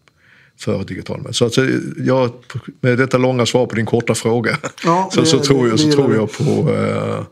för 0.59 0.85
digital. 0.85 1.35
Så 1.35 1.45
att 1.45 1.57
jag, 1.97 2.33
med 2.81 2.99
detta 2.99 3.19
långa 3.19 3.47
svar 3.47 3.67
på 3.67 3.75
din 3.75 3.87
korta 3.87 4.15
fråga 4.15 4.59
ja, 4.85 5.11
så, 5.15 5.25
så, 5.25 5.39
tror, 5.39 5.69
jag, 5.69 5.81
så 5.81 5.93
tror 5.93 6.15
jag 6.15 6.33
på... 6.33 6.71
Eh, 6.71 7.25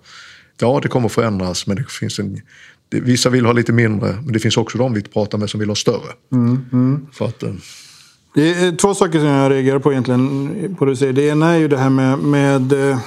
ja, 0.58 0.80
det 0.82 0.88
kommer 0.88 1.08
förändras 1.08 1.66
men 1.66 1.76
det 1.76 1.90
finns 1.90 2.18
en... 2.18 2.40
Vissa 2.90 3.30
vill 3.30 3.44
ha 3.44 3.52
lite 3.52 3.72
mindre 3.72 4.18
men 4.22 4.32
det 4.32 4.38
finns 4.38 4.56
också 4.56 4.78
de 4.78 4.94
vi 4.94 5.02
pratar 5.02 5.38
med 5.38 5.50
som 5.50 5.60
vill 5.60 5.68
ha 5.68 5.76
större. 5.76 6.12
Mm, 6.32 6.66
mm. 6.72 7.06
För 7.12 7.26
att, 7.26 7.42
eh, 7.42 7.52
det 8.34 8.54
är 8.54 8.66
eh, 8.66 8.74
två 8.74 8.94
saker 8.94 9.18
som 9.18 9.28
jag 9.28 9.52
reagerar 9.52 9.78
på 9.78 9.92
egentligen. 9.92 10.74
På 10.78 10.84
det, 10.84 10.90
du 10.90 10.96
säger. 10.96 11.12
det 11.12 11.28
ena 11.28 11.50
är 11.50 11.58
ju 11.58 11.68
det 11.68 11.76
här 11.76 11.90
med, 11.90 12.18
med, 12.18 12.90
eh, 12.90 12.98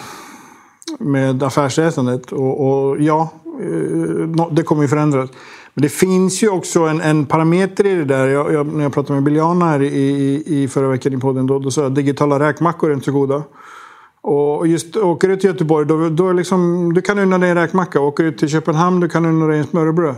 med 1.00 1.44
affärsresandet. 1.44 2.32
Och, 2.32 2.68
och 2.68 3.02
ja, 3.02 3.30
eh, 3.62 4.48
det 4.52 4.64
kommer 4.64 4.82
ju 4.82 4.88
förändras. 4.88 5.30
Men 5.74 5.82
det 5.82 5.90
finns 5.90 6.44
ju 6.44 6.50
också 6.50 6.80
en, 6.80 7.02
en 7.02 7.26
parameter 7.26 7.86
i 7.86 7.96
det 7.96 8.06
där. 8.06 8.28
Jag, 8.28 8.54
jag, 8.54 8.68
när 8.68 8.84
jag 8.84 8.94
pratade 8.94 9.14
med 9.14 9.24
Biljana 9.24 9.66
här 9.66 9.82
i, 9.82 9.88
i, 9.88 10.64
i 10.64 10.68
förra 10.68 10.88
veckan 10.88 11.14
i 11.14 11.18
podden 11.18 11.48
då, 11.48 11.60
då 11.60 11.72
sa 11.72 11.82
jag 11.82 11.90
att 11.90 11.96
digitala 11.96 12.40
räkmackor 12.40 12.90
är 12.90 12.94
inte 12.94 13.06
så 13.06 13.12
goda. 13.12 13.44
Och 14.22 14.68
just 14.68 14.96
åker 14.96 15.28
du 15.28 15.38
till 15.38 15.50
Göteborg 15.50 15.88
då, 15.88 16.10
då, 16.10 16.32
liksom, 16.32 16.94
du 16.94 17.02
kan 17.02 17.20
unna 17.20 17.38
dig 17.38 17.50
en 17.50 17.56
räkmacka. 17.58 18.02
Åker 18.02 18.24
du 18.24 18.32
till 18.32 18.50
Köpenhamn 18.50 19.00
du 19.00 19.10
kan 19.10 19.26
unna 19.26 19.48
dig 19.48 19.60
en 19.60 19.66
smörrebröd. 19.66 20.16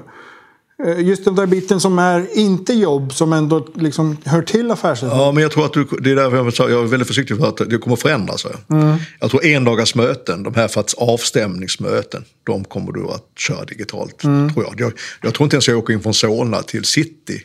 Eh, 0.86 1.00
just 1.00 1.26
den 1.26 1.36
där 1.36 1.46
biten 1.46 1.80
som 1.80 2.00
är 2.00 2.38
inte 2.38 2.74
jobb 2.74 3.14
som 3.14 3.34
ändå 3.34 3.68
liksom 3.76 4.18
hör 4.26 4.42
till 4.42 4.72
affären. 4.72 5.10
Ja, 5.10 5.32
men 5.32 5.44
jag 5.44 5.52
tror 5.52 5.66
att 5.66 5.74
du, 5.74 5.88
det 6.00 6.12
är 6.12 6.16
därför 6.16 6.38
jag, 6.38 6.54
sa, 6.54 6.70
jag 6.70 6.84
är 6.84 6.88
väldigt 6.88 7.08
försiktig 7.08 7.38
för 7.38 7.48
att 7.48 7.58
det 7.58 7.78
kommer 7.78 7.94
att 7.94 8.02
förändras. 8.02 8.46
Mm. 8.70 8.98
Jag 9.20 9.32
tror 9.32 9.46
endagars 9.46 9.96
möten, 9.96 10.44
de 10.44 10.56
här 10.56 10.68
för 10.68 10.80
att 10.80 10.94
avstämningsmöten, 10.98 12.26
de 12.44 12.64
kommer 12.64 12.92
du 12.92 13.04
att 13.04 13.26
köra 13.38 13.66
digitalt. 13.66 14.24
Mm. 14.24 14.54
Tror 14.54 14.66
jag. 14.66 14.82
Jag, 14.82 14.94
jag 15.22 15.34
tror 15.34 15.46
inte 15.46 15.56
ens 15.56 15.68
jag 15.68 15.78
åker 15.78 15.94
in 15.94 16.02
från 16.02 16.14
Solna 16.14 16.62
till 16.62 16.86
city 16.86 17.42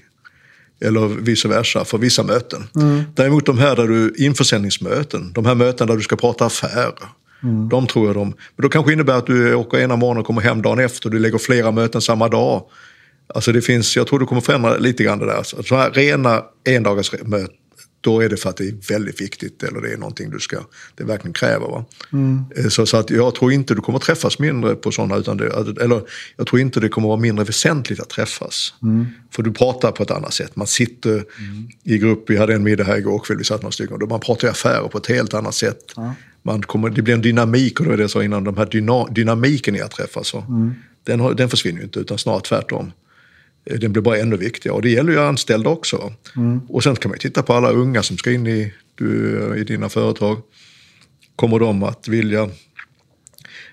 eller 0.81 1.07
vice 1.07 1.49
versa 1.49 1.85
för 1.85 1.99
vissa 1.99 2.23
möten. 2.23 2.65
Mm. 2.77 3.03
Däremot 3.15 3.47
de 3.47 3.59
här 3.59 3.77
där 3.77 3.89
du, 3.89 4.15
införsäljningsmöten, 4.19 5.33
de 5.33 5.47
här 5.47 5.55
möten 5.55 5.89
där 5.89 5.97
du 5.97 6.03
ska 6.03 6.17
prata 6.17 6.47
affärer. 6.47 7.09
Mm. 7.43 7.69
De 7.69 7.87
tror 7.87 8.07
jag 8.07 8.17
de, 8.17 8.29
men 8.29 8.63
då 8.63 8.69
kanske 8.69 8.93
innebär 8.93 9.15
att 9.15 9.27
du 9.27 9.55
åker 9.55 9.79
ena 9.79 9.97
morgonen 9.97 10.21
och 10.21 10.27
kommer 10.27 10.41
hem 10.41 10.63
dagen 10.63 10.79
efter, 10.79 11.11
du 11.11 11.19
lägger 11.19 11.39
flera 11.39 11.71
möten 11.71 12.01
samma 12.01 12.29
dag. 12.29 12.63
Alltså 13.27 13.53
det 13.53 13.63
finns, 13.63 13.97
jag 13.97 14.07
tror 14.07 14.19
du 14.19 14.27
kommer 14.27 14.41
förändra 14.41 14.77
lite 14.77 15.05
grann 15.05 15.19
det 15.19 15.27
där. 15.27 15.43
Så 15.43 15.77
här 15.77 15.91
rena 15.91 16.45
endagarsmöten 16.65 17.49
då 18.05 18.21
är 18.21 18.29
det 18.29 18.37
för 18.37 18.51
att 18.51 18.57
det 18.57 18.69
är 18.69 18.75
väldigt 18.89 19.21
viktigt 19.21 19.63
eller 19.63 19.81
det 19.81 19.93
är 19.93 19.97
någonting 19.97 20.31
du 20.31 20.41
ska, 20.41 20.57
det 20.95 21.05
verkligen 21.05 21.33
kräver. 21.33 21.67
Va? 21.67 21.85
Mm. 22.13 22.45
Eh, 22.57 22.69
så, 22.69 22.87
så, 22.87 22.97
att 22.97 23.11
jag 23.11 23.35
tror 23.35 23.53
inte 23.53 23.75
du 23.75 23.81
kommer 23.81 23.99
träffas 23.99 24.39
mindre 24.39 24.75
på 24.75 24.93
sådana, 24.93 25.17
utan 25.17 25.37
det, 25.37 25.47
eller 25.81 26.03
jag 26.37 26.47
tror 26.47 26.61
inte 26.61 26.81
det 26.81 26.89
kommer 26.89 27.09
vara 27.09 27.21
mindre 27.21 27.45
väsentligt 27.45 28.01
att 28.01 28.09
träffas. 28.09 28.75
Mm. 28.83 29.07
För 29.31 29.43
du 29.43 29.53
pratar 29.53 29.93
på 29.93 30.03
ett 30.03 30.11
annat 30.11 30.35
sätt. 30.35 30.57
Man 30.57 30.67
sitter 30.67 31.11
mm. 31.11 31.69
i 31.83 31.99
grupp, 31.99 32.31
vi 32.31 32.37
hade 32.37 32.55
en 32.55 32.63
middag 32.63 32.85
här 32.85 32.97
igår 32.97 33.19
kväll, 33.19 33.39
vi 33.39 33.45
satt 33.45 33.63
några 33.63 33.73
stycken, 33.73 34.03
och 34.03 34.09
man 34.09 34.21
pratar 34.21 34.49
affärer 34.49 34.89
på 34.89 34.99
ett 34.99 35.07
helt 35.07 35.35
annat 35.35 35.55
sätt. 35.55 35.93
Ja. 35.97 36.15
Man 36.43 36.63
kommer, 36.63 36.91
det 36.91 37.03
blir 37.03 37.15
en 37.15 37.23
dynamik, 37.23 37.81
och 37.81 37.85
det 37.85 37.91
var 37.91 37.97
det 37.97 38.03
jag 38.03 38.11
sa 38.11 38.25
innan, 38.25 38.45
de 38.45 38.57
här 38.57 38.67
dyna, 38.67 39.07
dynamiken 39.07 39.77
i 39.77 39.81
att 39.81 39.91
träffas. 39.91 40.35
Mm. 40.35 40.75
Den, 41.05 41.37
den 41.37 41.49
försvinner 41.49 41.79
ju 41.79 41.85
inte, 41.85 42.01
utan 42.01 42.19
snarare 42.19 42.41
tvärtom. 42.41 42.93
Eh, 43.65 43.79
den 43.79 43.93
blir 43.93 44.03
bara 44.03 44.19
ännu 44.19 44.37
viktigare. 44.37 44.77
Och 44.77 44.83
det 44.83 44.91
gäller 44.91 45.13
ju 45.13 45.21
anställda 45.21 45.71
också. 45.71 46.13
Mm. 46.37 46.61
Och 46.69 46.83
sen 46.83 46.97
kan 46.97 47.09
man 47.09 47.19
titta 47.19 47.43
på 47.43 47.53
alla 47.53 47.71
unga 47.71 48.03
som 48.03 48.17
ska 48.17 48.33
in 48.33 48.47
i, 48.47 48.73
du, 48.95 49.55
i 49.57 49.65
dina 49.65 49.89
företag. 49.89 50.39
Kommer 51.37 51.59
de 51.59 51.83
att 51.83 52.09
vilja... 52.09 52.49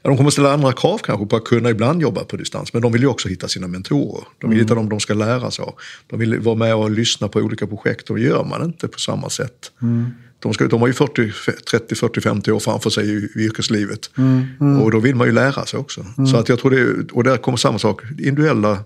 Ja, 0.03 0.09
de 0.09 0.17
kommer 0.17 0.29
ställa 0.29 0.53
andra 0.53 0.73
krav 0.73 0.97
kanske 0.97 1.25
på 1.25 1.35
att 1.35 1.43
kunna 1.45 1.69
ibland 1.69 2.01
jobba 2.01 2.23
på 2.23 2.37
distans. 2.37 2.73
Men 2.73 2.81
de 2.81 2.91
vill 2.91 3.01
ju 3.01 3.07
också 3.07 3.29
hitta 3.29 3.47
sina 3.47 3.67
mentorer. 3.67 4.23
De 4.37 4.49
vill 4.49 4.57
mm. 4.57 4.65
hitta 4.65 4.75
dem 4.75 4.89
de 4.89 4.99
ska 4.99 5.13
lära 5.13 5.51
sig 5.51 5.63
av. 5.63 5.73
De 6.07 6.19
vill 6.19 6.39
vara 6.39 6.55
med 6.55 6.75
och 6.75 6.91
lyssna 6.91 7.27
på 7.27 7.39
olika 7.39 7.67
projekt 7.67 8.09
och 8.09 8.15
det 8.15 8.21
gör 8.21 8.43
man 8.43 8.63
inte 8.63 8.87
på 8.87 8.99
samma 8.99 9.29
sätt. 9.29 9.71
Mm. 9.81 10.11
De, 10.39 10.53
ska, 10.53 10.67
de 10.67 10.81
har 10.81 10.87
ju 10.87 10.93
40, 10.93 11.31
30, 11.71 11.95
40, 11.95 12.21
50 12.21 12.51
år 12.51 12.59
framför 12.59 12.89
sig 12.89 13.09
i, 13.09 13.29
i 13.35 13.45
yrkeslivet. 13.45 14.09
Mm. 14.17 14.47
mm. 14.61 14.81
Och 14.81 14.91
då 14.91 14.99
vill 14.99 15.15
man 15.15 15.27
ju 15.27 15.33
lära 15.33 15.65
sig 15.65 15.79
också. 15.79 16.05
Mm. 16.17 16.27
Så 16.27 16.37
att 16.37 16.49
jag 16.49 16.59
tror 16.59 16.71
det, 16.71 17.11
och 17.11 17.23
där 17.23 17.37
kommer 17.37 17.57
samma 17.57 17.79
sak, 17.79 18.01
individuella 18.19 18.83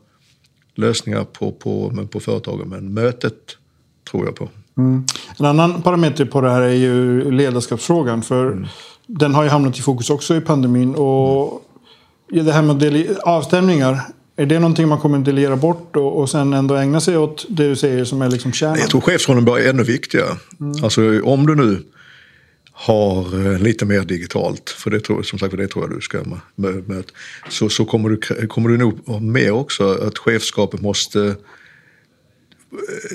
lösningar 0.76 1.24
på, 1.24 1.52
på, 1.52 1.92
men 1.94 2.08
på 2.08 2.20
företagen. 2.20 2.70
Men 2.70 2.94
mötet 2.94 3.58
tror 4.12 4.26
jag 4.26 4.36
på. 4.36 4.50
Mm. 4.78 5.06
En 5.40 5.46
annan 5.46 5.82
parameter 5.82 6.26
på 6.26 6.42
det 6.42 6.50
här 6.50 6.62
är 6.62 6.74
ju 6.74 7.32
ledarskapsfrågan. 7.32 8.22
För 8.22 8.52
mm. 8.52 8.68
den 9.08 9.36
har 9.36 9.44
ju 9.44 9.50
hamnat 9.50 9.78
i 9.78 9.82
fokus 9.82 10.10
också 10.10 10.36
i 10.36 10.42
pandemin. 10.42 10.96
Och 10.96 11.62
det 12.30 12.52
här 12.52 12.62
med 12.62 13.18
avstämningar. 13.24 14.00
Är 14.38 14.46
det 14.46 14.60
någonting 14.60 14.88
man 14.88 15.00
kommer 15.00 15.18
att 15.18 15.26
delegera 15.26 15.56
bort 15.56 15.96
och, 15.96 16.20
och 16.20 16.30
sen 16.30 16.54
ändå 16.54 16.76
ägna 16.76 17.02
sig 17.02 17.18
åt 17.18 17.46
det 17.50 17.68
du 17.68 17.76
säger 17.76 18.06
som 18.06 18.22
är 18.22 18.30
liksom 18.30 18.52
kärnan? 18.52 18.80
Jag 18.80 18.90
tror 18.90 19.02
chefsrollen 19.02 19.46
blir 19.46 19.70
ännu 19.70 19.84
viktigare. 19.84 20.30
Mm. 20.60 20.84
Alltså 20.84 21.22
om 21.24 21.46
du 21.46 21.56
nu 21.56 21.84
har 22.78 23.46
eh, 23.46 23.60
lite 23.60 23.86
mer 23.86 24.04
digitalt, 24.04 24.70
för 24.70 24.92
det 24.92 25.00
tror, 25.00 25.24
som 25.24 25.40
sagt, 25.40 25.58
det 25.58 25.68
tror 25.68 25.84
jag 25.84 25.98
du 25.98 26.02
ska 26.02 26.24
möta, 26.86 27.12
så, 27.50 27.70
så 27.70 27.86
kommer, 27.86 28.10
du, 28.10 28.48
kommer 28.48 28.70
du 28.70 28.78
nog 28.78 29.22
med 29.22 29.52
också 29.52 30.08
att 30.08 30.18
chefskapet 30.18 30.82
måste 30.82 31.26
eh, 31.26 31.36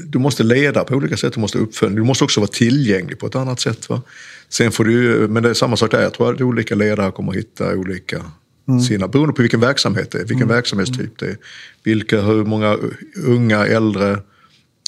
du 0.07 0.19
måste 0.19 0.43
leda 0.43 0.85
på 0.85 0.95
olika 0.95 1.17
sätt, 1.17 1.33
du 1.33 1.41
måste 1.41 1.59
uppfölja, 1.59 1.97
du 1.97 2.05
måste 2.05 2.25
också 2.25 2.41
vara 2.41 2.51
tillgänglig 2.51 3.19
på 3.19 3.27
ett 3.27 3.37
annat 3.37 3.61
sätt. 3.61 3.89
Va? 3.89 4.03
Sen 4.49 4.73
får 4.73 4.85
du, 4.85 5.29
men 5.29 5.43
det 5.43 5.51
är 5.51 5.55
samma 5.55 5.77
sak 5.77 5.91
där, 5.91 6.03
jag 6.03 6.15
tror 6.15 6.35
att 6.35 6.41
olika 6.41 6.75
ledare 6.75 7.13
kommer 7.13 7.33
att 7.33 7.39
hitta 7.39 7.77
olika 7.77 8.25
mm. 8.69 8.81
sina, 8.81 9.09
beroende 9.09 9.35
på 9.35 9.43
vilken 9.43 9.61
verksamhet 9.61 10.11
det 10.11 10.19
är, 10.19 10.23
vilken 10.23 10.43
mm. 10.43 10.55
verksamhetstyp 10.55 11.19
det 11.19 11.27
är. 11.27 11.37
Vilka, 11.85 12.21
hur 12.21 12.45
många 12.45 12.79
unga, 13.27 13.67
äldre, 13.67 14.19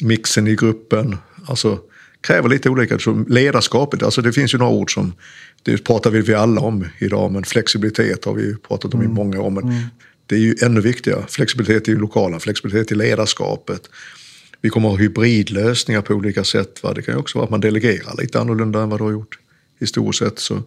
mixen 0.02 0.46
i 0.46 0.54
gruppen. 0.54 1.16
Alltså, 1.46 1.78
kräver 2.22 2.48
lite 2.48 2.70
olika. 2.70 2.98
Så 2.98 3.24
ledarskapet, 3.28 4.02
alltså 4.02 4.22
det 4.22 4.32
finns 4.32 4.54
ju 4.54 4.58
några 4.58 4.72
ord 4.72 4.94
som 4.94 5.14
det 5.62 5.84
pratar 5.84 6.10
vi 6.10 6.34
alla 6.34 6.60
om 6.60 6.86
idag, 6.98 7.32
men 7.32 7.44
flexibilitet 7.44 8.24
har 8.24 8.34
vi 8.34 8.56
pratat 8.56 8.94
om 8.94 9.00
mm. 9.00 9.12
i 9.12 9.14
många 9.14 9.40
år. 9.40 9.50
Men 9.50 9.64
mm. 9.64 9.82
det 10.26 10.34
är 10.34 10.40
ju 10.40 10.54
ännu 10.62 10.80
viktigare. 10.80 11.24
Flexibilitet 11.28 11.88
i 11.88 11.94
lokala, 11.94 12.40
flexibilitet 12.40 12.92
i 12.92 12.94
ledarskapet. 12.94 13.82
Vi 14.60 14.70
kommer 14.70 14.88
att 14.88 14.94
ha 14.94 14.98
hybridlösningar 15.02 16.02
på 16.02 16.14
olika 16.14 16.44
sätt. 16.44 16.82
Va? 16.82 16.92
Det 16.94 17.02
kan 17.02 17.14
ju 17.14 17.20
också 17.20 17.38
vara 17.38 17.44
att 17.44 17.50
man 17.50 17.60
delegerar 17.60 18.20
lite 18.22 18.40
annorlunda 18.40 18.82
än 18.82 18.88
vad 18.88 19.00
du 19.00 19.04
har 19.04 19.12
gjort 19.12 19.38
historiskt 19.80 20.18
sett. 20.18 20.38
Så, 20.38 20.62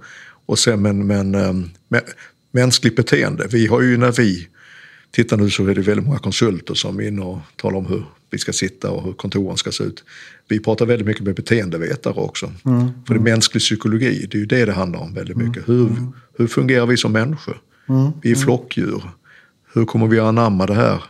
och 0.45 0.59
sen, 0.59 0.81
men, 0.81 1.07
men, 1.07 1.35
ähm, 1.35 1.69
mänskligt 2.51 2.95
beteende. 2.95 3.47
Vi 3.51 3.67
har 3.67 3.81
ju 3.81 3.97
när 3.97 4.11
vi 4.11 4.47
tittar 5.15 5.37
nu 5.37 5.49
så 5.49 5.67
är 5.67 5.75
det 5.75 5.81
väldigt 5.81 6.05
många 6.05 6.19
konsulter 6.19 6.73
som 6.73 6.99
är 6.99 7.07
inne 7.07 7.21
och 7.21 7.39
talar 7.55 7.77
om 7.77 7.85
hur 7.85 8.05
vi 8.29 8.37
ska 8.37 8.53
sitta 8.53 8.91
och 8.91 9.03
hur 9.03 9.13
kontoren 9.13 9.57
ska 9.57 9.71
se 9.71 9.83
ut. 9.83 10.03
Vi 10.47 10.59
pratar 10.59 10.85
väldigt 10.85 11.07
mycket 11.07 11.23
med 11.23 11.35
beteendevetare 11.35 12.13
också. 12.13 12.51
Mm. 12.65 12.87
För 13.07 13.13
det 13.13 13.19
är 13.19 13.23
mänsklig 13.23 13.61
psykologi, 13.61 14.27
det 14.31 14.37
är 14.37 14.39
ju 14.39 14.45
det 14.45 14.65
det 14.65 14.71
handlar 14.71 14.99
om 14.99 15.13
väldigt 15.13 15.37
mycket. 15.37 15.69
Hur, 15.69 15.87
mm. 15.87 16.13
hur 16.37 16.47
fungerar 16.47 16.85
vi 16.85 16.97
som 16.97 17.11
människor? 17.11 17.57
Mm. 17.89 18.11
Vi 18.21 18.31
är 18.31 18.35
flockdjur. 18.35 19.03
Hur 19.73 19.85
kommer 19.85 20.07
vi 20.07 20.19
att 20.19 20.25
anamma 20.25 20.65
det 20.65 20.73
här 20.73 21.03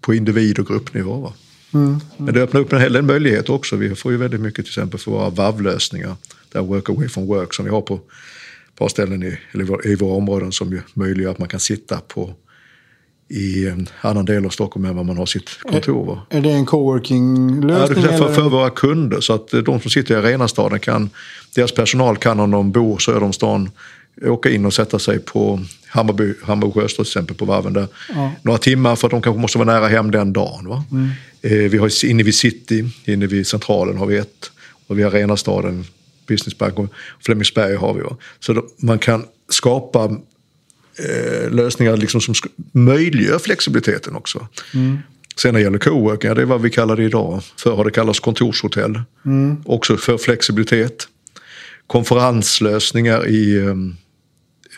på 0.00 0.14
individ 0.14 0.58
och 0.58 0.66
gruppnivå? 0.66 1.32
Mm. 1.74 2.00
Men 2.16 2.34
det 2.34 2.42
öppnar 2.42 2.60
upp 2.60 2.72
en 2.72 2.80
hel 2.80 2.92
del 2.92 3.02
möjligheter 3.02 3.52
också. 3.52 3.76
Vi 3.76 3.94
får 3.94 4.12
ju 4.12 4.18
väldigt 4.18 4.40
mycket 4.40 4.64
till 4.64 4.70
exempel 4.70 5.00
för 5.00 5.10
våra 5.10 5.30
VAV-lösningar, 5.30 6.16
där 6.52 6.60
work 6.60 6.90
away 6.90 7.08
from 7.08 7.26
work 7.26 7.54
som 7.54 7.64
vi 7.64 7.70
har 7.70 7.80
på 7.80 7.94
ett 7.94 8.78
par 8.78 8.88
ställen 8.88 9.22
i, 9.22 9.38
eller 9.52 9.86
i 9.86 9.94
våra 9.94 10.16
områden 10.16 10.52
som 10.52 10.80
möjliggör 10.94 11.30
att 11.30 11.38
man 11.38 11.48
kan 11.48 11.60
sitta 11.60 12.00
på 12.00 12.34
i 13.28 13.68
en 13.68 13.88
annan 14.00 14.24
del 14.24 14.46
av 14.46 14.50
Stockholm 14.50 14.84
än 14.84 14.96
vad 14.96 15.06
man 15.06 15.16
har 15.16 15.26
sitt 15.26 15.50
kontor. 15.62 16.20
Är, 16.30 16.38
är 16.38 16.40
det 16.40 16.50
en 16.50 16.66
coworking-lösning? 16.66 18.04
Ja, 18.04 18.18
för, 18.18 18.34
för 18.34 18.48
våra 18.48 18.70
kunder 18.70 19.20
så 19.20 19.32
att 19.32 19.48
de 19.50 19.80
som 19.80 19.90
sitter 19.90 20.14
i 20.14 20.16
Arenastaden 20.16 20.80
kan, 20.80 21.10
deras 21.54 21.72
personal 21.72 22.16
kan 22.16 22.40
om 22.40 22.50
de 22.50 22.72
bor 22.72 22.98
söder 22.98 23.22
om 23.22 23.32
stan 23.32 23.70
åka 24.22 24.50
in 24.50 24.66
och 24.66 24.74
sätta 24.74 24.98
sig 24.98 25.18
på 25.18 25.60
Hammarby, 25.86 26.34
Hammarby 26.42 26.72
Sjöstad 26.72 27.06
till 27.06 27.10
exempel 27.10 27.36
på 27.36 27.44
varven 27.44 27.72
där. 27.72 27.86
Ja. 28.14 28.32
Några 28.42 28.58
timmar 28.58 28.96
för 28.96 29.06
att 29.06 29.10
de 29.10 29.22
kanske 29.22 29.40
måste 29.40 29.58
vara 29.58 29.72
nära 29.72 29.88
hem 29.88 30.10
den 30.10 30.32
dagen. 30.32 30.68
Va? 30.68 30.84
Mm. 30.90 31.08
Eh, 31.42 31.70
vi 31.70 31.78
har 31.78 32.04
inne 32.04 32.22
vid 32.22 32.34
city, 32.34 32.84
inne 33.04 33.26
vid 33.26 33.46
centralen 33.46 33.98
har 33.98 34.06
vi 34.06 34.16
ett. 34.16 34.50
Och 34.86 34.98
vi 34.98 35.02
har 35.02 35.10
Arenastaden, 35.10 35.84
Business 36.26 36.58
Bank 36.58 36.78
och 36.78 36.86
Flemingsberg 37.20 37.74
har 37.74 37.94
vi. 37.94 38.00
Va? 38.00 38.16
Så 38.40 38.52
då, 38.52 38.66
man 38.76 38.98
kan 38.98 39.24
skapa 39.48 40.16
eh, 40.98 41.50
lösningar 41.50 41.96
liksom 41.96 42.20
som 42.20 42.34
möjliggör 42.72 43.38
flexibiliteten 43.38 44.16
också. 44.16 44.48
Mm. 44.74 44.98
Sen 45.36 45.52
när 45.52 45.60
det 45.60 45.64
gäller 45.64 45.78
coworking, 45.78 46.28
ja, 46.28 46.34
det 46.34 46.42
är 46.42 46.46
vad 46.46 46.62
vi 46.62 46.70
kallar 46.70 46.96
det 46.96 47.04
idag. 47.04 47.42
Förr 47.58 47.76
har 47.76 47.84
det 47.84 47.90
kallats 47.90 48.20
kontorshotell. 48.20 49.00
Mm. 49.24 49.62
Också 49.64 49.96
för 49.96 50.18
flexibilitet. 50.18 51.08
Konferenslösningar 51.86 53.28
i 53.28 53.56
eh, 53.56 53.74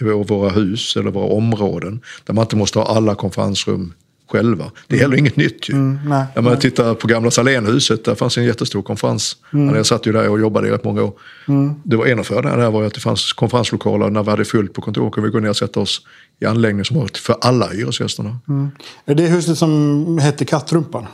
våra 0.00 0.50
hus 0.50 0.96
eller 0.96 1.10
våra 1.10 1.26
områden. 1.26 2.00
Där 2.24 2.34
man 2.34 2.44
inte 2.44 2.56
måste 2.56 2.78
ha 2.78 2.86
alla 2.86 3.14
konferensrum 3.14 3.92
själva. 4.28 4.70
Det 4.86 4.96
är 4.96 5.00
heller 5.00 5.16
inget 5.16 5.36
nytt 5.36 5.68
ju. 5.68 5.74
Mm, 5.74 5.98
nej, 6.06 6.24
När 6.34 6.42
man 6.42 6.52
nej. 6.52 6.60
tittar 6.60 6.94
på 6.94 7.06
gamla 7.06 7.30
Salénhuset, 7.30 8.04
där 8.04 8.14
fanns 8.14 8.38
en 8.38 8.44
jättestor 8.44 8.82
konferens. 8.82 9.36
Mm. 9.52 9.74
Jag 9.74 9.86
satt 9.86 10.06
ju 10.06 10.12
där 10.12 10.28
och 10.28 10.40
jobbade 10.40 10.68
i 10.68 10.70
rätt 10.70 10.84
många 10.84 11.02
år. 11.02 11.12
Mm. 11.48 11.74
Det 11.84 11.96
var 11.96 12.06
en 12.06 12.18
av 12.18 12.22
fördelarna 12.22 12.62
där 12.62 12.70
var 12.70 12.84
att 12.84 12.94
det 12.94 13.00
fanns 13.00 13.32
konferenslokaler. 13.32 14.10
När 14.10 14.22
vi 14.22 14.30
hade 14.30 14.44
fullt 14.44 14.72
på 14.72 14.80
kontoret 14.80 15.12
kunde 15.12 15.28
vi 15.28 15.32
gå 15.32 15.40
ner 15.40 15.50
och 15.50 15.56
sätta 15.56 15.80
oss 15.80 16.00
i 16.40 16.46
anläggningen 16.46 16.84
som 16.84 16.96
var 16.96 17.10
för 17.14 17.36
alla 17.40 17.68
hyresgästerna. 17.68 18.38
Mm. 18.48 18.70
Är 19.06 19.14
det 19.14 19.22
huset 19.22 19.58
som 19.58 20.18
hette 20.18 20.44
Kattrumpan? 20.44 21.06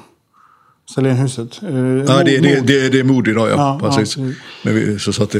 Salénhuset? 0.94 1.62
Eh, 1.62 1.68
ja, 1.76 2.24
det, 2.24 2.38
det, 2.38 2.66
det, 2.66 2.88
det 2.88 3.00
är 3.00 3.04
mod 3.04 3.28
idag 3.28 3.50
ja. 3.50 3.54
ja 3.82 3.88
precis. 3.88 4.16
Ja, 4.16 4.24
Men 4.62 4.74
vi, 4.74 4.98
så 4.98 5.12
satt 5.12 5.30
det 5.30 5.38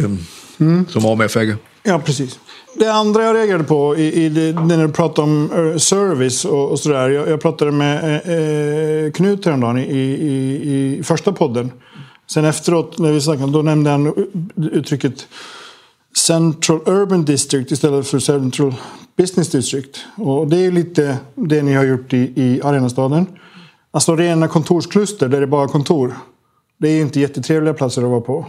mm. 0.61 0.87
som 0.89 1.07
AMF-ägare. 1.07 1.57
Ja, 1.83 1.99
precis. 1.99 2.39
Det 2.75 2.93
andra 2.93 3.23
jag 3.23 3.37
reagerade 3.37 3.65
på 3.65 3.97
i, 3.97 4.25
i 4.25 4.29
det, 4.29 4.53
när 4.53 4.87
du 4.87 4.93
pratade 4.93 5.23
om 5.23 5.51
eh, 5.53 5.79
service 5.79 6.45
och, 6.45 6.71
och 6.71 6.79
sådär. 6.79 7.11
Jag, 7.11 7.29
jag 7.29 7.41
pratade 7.41 7.73
med 7.73 8.05
eh, 8.05 9.07
eh 9.07 9.13
Knut 9.13 9.45
häromdagen 9.45 9.79
i, 9.79 9.83
i, 9.83 10.99
i 10.99 11.03
första 11.03 11.33
podden. 11.33 11.71
Sen 12.31 12.45
efteråt 12.45 12.99
när 12.99 13.13
vi 13.13 13.21
snackade, 13.21 13.53
då 13.53 13.63
nämnde 13.63 13.91
han 13.91 14.29
uttrycket 14.57 15.27
Central 16.17 16.81
Urban 16.87 17.25
District 17.25 17.71
istället 17.71 18.07
för 18.07 18.19
Central 18.19 18.75
Business 19.17 19.51
District. 19.51 19.99
Och 20.17 20.49
det 20.49 20.57
är 20.67 20.71
lite 20.71 21.19
det 21.35 21.63
ni 21.63 21.75
har 21.75 21.85
gjort 21.85 22.13
i, 22.13 22.33
i 22.37 22.61
Arenastaden. 22.65 23.27
Alltså 23.91 24.17
rena 24.17 24.49
kontorskluster 24.49 25.29
där 25.29 25.39
det 25.39 25.45
är 25.45 25.49
bara 25.49 25.69
kontor. 25.69 26.15
Det 26.79 26.89
är 26.89 27.01
inte 27.01 27.21
jättetrevliga 27.21 27.75
platser 27.75 28.03
att 28.03 28.09
vara 28.09 28.21
på. 28.21 28.47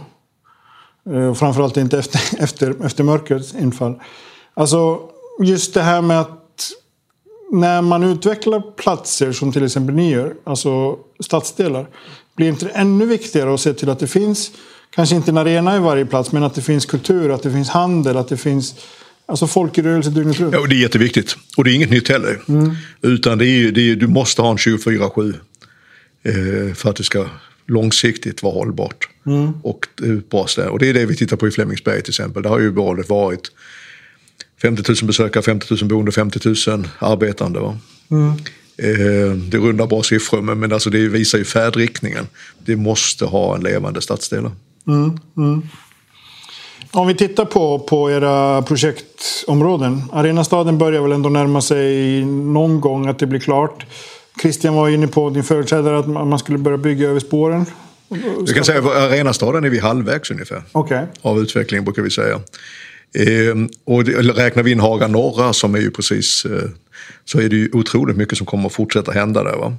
Uh, 1.10 1.34
framförallt 1.34 1.76
inte 1.76 1.98
efter, 1.98 2.20
efter, 2.42 2.86
efter 2.86 3.04
mörkrets 3.04 3.54
infall. 3.54 4.00
Alltså 4.54 5.00
just 5.42 5.74
det 5.74 5.82
här 5.82 6.02
med 6.02 6.20
att 6.20 6.70
när 7.52 7.82
man 7.82 8.02
utvecklar 8.02 8.60
platser 8.76 9.32
som 9.32 9.52
till 9.52 9.64
exempel 9.64 9.94
ni 9.94 10.10
gör, 10.10 10.34
alltså 10.44 10.98
stadsdelar, 11.20 11.86
blir 12.36 12.48
inte 12.48 12.64
det 12.64 12.70
ännu 12.70 13.06
viktigare 13.06 13.54
att 13.54 13.60
se 13.60 13.74
till 13.74 13.90
att 13.90 13.98
det 13.98 14.06
finns, 14.06 14.50
kanske 14.90 15.16
inte 15.16 15.30
en 15.30 15.38
arena 15.38 15.76
i 15.76 15.78
varje 15.78 16.06
plats, 16.06 16.32
men 16.32 16.42
att 16.42 16.54
det 16.54 16.62
finns 16.62 16.86
kultur, 16.86 17.30
att 17.30 17.42
det 17.42 17.52
finns 17.52 17.68
handel, 17.68 18.16
att 18.16 18.28
det 18.28 18.36
finns 18.36 18.74
Alltså 19.26 19.46
folk 19.46 19.78
i 19.78 19.82
rörelse 19.82 20.10
dygnet 20.10 20.40
runt. 20.40 20.54
Ja, 20.54 20.66
det 20.66 20.74
är 20.74 20.78
jätteviktigt. 20.78 21.36
Och 21.56 21.64
det 21.64 21.70
är 21.70 21.74
inget 21.74 21.90
nytt 21.90 22.08
heller. 22.08 22.40
Mm. 22.48 22.76
Utan 23.02 23.38
det 23.38 23.46
är, 23.46 23.72
det 23.72 23.90
är, 23.90 23.96
du 23.96 24.06
måste 24.06 24.42
ha 24.42 24.50
en 24.50 24.56
24-7 24.56 25.34
eh, 26.22 26.74
för 26.74 26.90
att 26.90 26.96
det 26.96 27.04
ska 27.04 27.26
långsiktigt 27.66 28.42
vara 28.42 28.54
hållbart. 28.54 29.08
Och, 29.62 29.86
det 29.94 30.06
är 30.06 30.18
ett 30.18 30.30
bra 30.30 30.46
ställe. 30.46 30.68
och 30.68 30.78
det 30.78 30.88
är 30.88 30.94
det 30.94 31.06
vi 31.06 31.16
tittar 31.16 31.36
på 31.36 31.48
i 31.48 31.50
Flemingsberg 31.50 32.02
till 32.02 32.10
exempel. 32.10 32.42
Där 32.42 32.50
har 32.50 32.60
ju 32.60 32.70
valet 32.70 33.08
varit 33.08 33.52
50 34.62 34.82
000 34.88 34.96
besökare, 35.06 35.42
50 35.42 35.74
000 35.74 35.88
boende, 35.88 36.12
50 36.12 36.68
000 36.68 36.88
arbetande. 36.98 37.60
Va? 37.60 37.78
Eh, 38.76 39.36
det 39.36 39.56
är 39.56 39.60
runda 39.60 39.86
bra 39.86 40.02
siffror 40.02 40.42
men, 40.42 40.58
men 40.58 40.72
alltså 40.72 40.90
det 40.90 41.08
visar 41.08 41.38
ju 41.38 41.44
färdriktningen. 41.44 42.26
Det 42.58 42.76
måste 42.76 43.24
ha 43.24 43.56
en 43.56 43.62
levande 43.62 44.00
stadsdel. 44.00 44.50
Om 46.92 47.06
vi 47.06 47.14
tittar 47.14 47.44
på, 47.44 47.78
på 47.78 48.10
era 48.10 48.62
projektområden. 48.62 50.02
Arenastaden 50.12 50.78
börjar 50.78 51.02
väl 51.02 51.12
ändå 51.12 51.28
närma 51.28 51.60
sig 51.60 52.24
någon 52.24 52.80
gång 52.80 53.06
att 53.06 53.18
det 53.18 53.26
blir 53.26 53.40
klart. 53.40 53.86
Christian 54.42 54.74
var 54.74 54.88
inne 54.88 55.06
på, 55.06 55.30
din 55.30 55.44
företrädare, 55.44 55.98
att 55.98 56.08
man 56.08 56.38
skulle 56.38 56.58
börja 56.58 56.78
bygga 56.78 57.08
över 57.08 57.20
spåren. 57.20 57.66
Du 58.46 58.52
kan 58.52 58.64
säga 58.64 58.78
att 58.78 58.86
arenastaden 58.86 59.64
är 59.64 59.70
vi 59.70 59.78
halvvägs 59.78 60.30
ungefär. 60.30 60.62
Okej. 60.72 61.06
av 61.22 61.40
utvecklingen 61.42 61.84
brukar 61.84 62.02
vi 62.02 62.10
säga. 62.10 62.40
Ehm, 63.18 63.68
och 63.84 64.04
räknar 64.36 64.62
vi 64.62 64.70
in 64.70 64.80
Haga 64.80 65.08
norra 65.08 65.52
som 65.52 65.74
är 65.74 65.78
ju 65.78 65.90
precis 65.90 66.44
eh, 66.44 66.68
så 67.24 67.40
är 67.40 67.48
det 67.48 67.56
ju 67.56 67.70
otroligt 67.72 68.16
mycket 68.16 68.38
som 68.38 68.46
kommer 68.46 68.66
att 68.66 68.72
fortsätta 68.72 69.12
hända 69.12 69.44
där. 69.44 69.56
Va? 69.56 69.76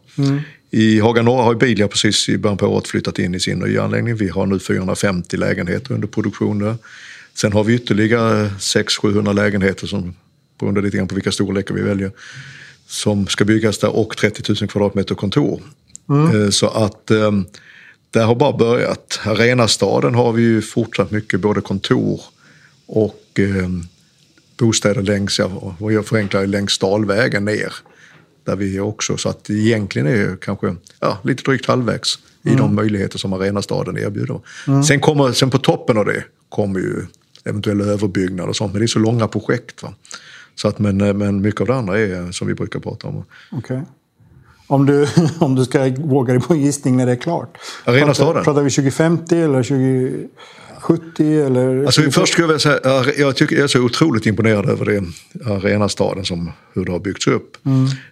I 0.72 1.00
Haga 1.00 1.22
norra 1.22 1.44
har 1.44 1.56
Bilia 1.56 1.88
precis 1.88 2.30
i 2.30 2.38
början 2.38 2.58
på 2.58 2.68
året 2.68 2.88
flyttat 2.88 3.20
in 3.20 3.36
i 3.36 3.40
sin 3.40 3.60
nya 3.60 3.84
anläggning. 3.84 4.16
Vi 4.16 4.30
har 4.30 4.46
nu 4.46 4.60
450 4.60 5.38
lägenheter 5.38 5.94
under 5.94 6.08
produktion 6.08 6.60
där. 6.60 6.76
Sen 7.34 7.54
har 7.54 7.64
vi 7.64 7.76
ytterligare 7.76 8.48
600-700 8.48 9.34
lägenheter 9.34 9.88
som 9.88 10.16
beroende 10.60 10.82
lite 10.82 10.98
grann 10.98 11.08
på 11.08 11.16
vilka 11.16 11.32
storlekar 11.32 11.76
vi 11.76 11.82
väljer 11.82 12.12
som 12.88 13.28
ska 13.28 13.46
byggas 13.46 13.78
där 13.78 13.96
och 13.96 14.18
30 14.18 14.54
000 14.62 14.70
kvadratmeter 14.70 15.16
kontor. 15.16 15.62
Eh, 16.34 16.50
Så 16.50 16.68
att 16.68 17.12
eh, 17.12 17.32
det 18.12 18.20
har 18.20 18.36
bara 18.36 18.58
börjat. 18.58 19.20
Arenastaden 19.26 20.16
har 20.16 20.32
vi 20.32 20.42
ju 20.42 20.62
fortsatt 20.62 21.12
mycket 21.12 21.40
både 21.40 21.62
kontor 21.62 22.22
och 22.86 23.40
eh, 23.40 23.70
bostäder 24.58 25.02
längs, 25.02 25.40
vad 25.80 25.94
jag 25.94 26.06
förenklar, 26.06 26.46
längs 26.46 26.78
Dalvägen 26.80 27.46
ner. 27.46 27.74
Där 28.44 28.56
vi 28.56 28.78
är 28.78 28.82
också, 28.82 29.18
så 29.18 29.30
att 29.30 29.50
egentligen 29.50 30.08
är 30.08 30.18
det 30.18 30.38
kanske 30.42 30.76
ja, 31.00 31.18
lite 31.24 31.44
drygt 31.44 31.66
halvvägs 31.66 32.20
i 32.44 32.56
de 32.56 32.76
möjligheter 32.76 33.18
som 33.18 33.34
Arenastaden 33.34 33.98
erbjuder. 33.98 34.40
Sen, 34.88 35.00
kommer, 35.00 35.32
sen 35.32 35.50
på 35.50 35.58
toppen 35.58 35.98
av 35.98 36.06
det 36.06 36.24
kommer 36.50 36.80
ju 36.80 37.06
eventuella 37.44 37.86
överbyggnad 37.86 38.50
och 38.50 38.56
sånt, 38.56 38.74
men 38.74 38.80
det 38.80 38.86
är 38.86 38.88
så 38.88 39.00
långa 39.00 39.28
projekt. 39.28 39.84
Va? 39.84 39.94
Så 40.56 40.68
att, 40.68 40.80
men, 40.80 40.98
men 40.98 41.42
mycket 41.42 41.62
av 41.62 41.68
det 41.68 41.76
andra 41.76 42.00
är 42.00 42.32
som 42.32 42.48
vi 42.48 42.54
brukar 42.54 42.80
prata 42.80 43.08
om. 43.08 43.24
Okej. 43.52 43.82
Om, 44.68 44.86
du, 44.86 45.08
om 45.40 45.56
du 45.56 45.66
ska 45.66 45.94
våga 45.98 46.34
dig 46.34 46.42
på 46.42 46.54
en 46.54 46.62
gissning 46.62 46.98
när 46.98 47.06
det 47.06 47.12
är 47.12 47.16
klart. 47.16 47.58
Arenastaden? 47.86 48.34
Pratar, 48.34 48.44
pratar 48.44 48.62
vi 48.62 48.70
2050 48.70 49.36
eller 49.36 49.64
2070? 49.64 51.46
Eller 51.46 51.86
Alltså, 51.86 52.02
först 52.02 52.34
skulle 52.34 52.44
jag 52.44 52.48
vilja 52.48 52.60
säga, 52.60 52.80
jag, 52.84 53.18
jag, 53.18 53.36
tycker, 53.36 53.56
jag 53.56 53.64
är 53.64 53.68
så 53.68 53.82
otroligt 53.82 54.26
imponerad 54.26 54.70
över 54.70 54.86
det 54.86 55.04
arenastaden, 55.46 56.26
som, 56.26 56.52
hur 56.74 56.86
det 56.86 56.92
har 56.92 57.00
byggts 57.00 57.28
upp. 57.28 57.58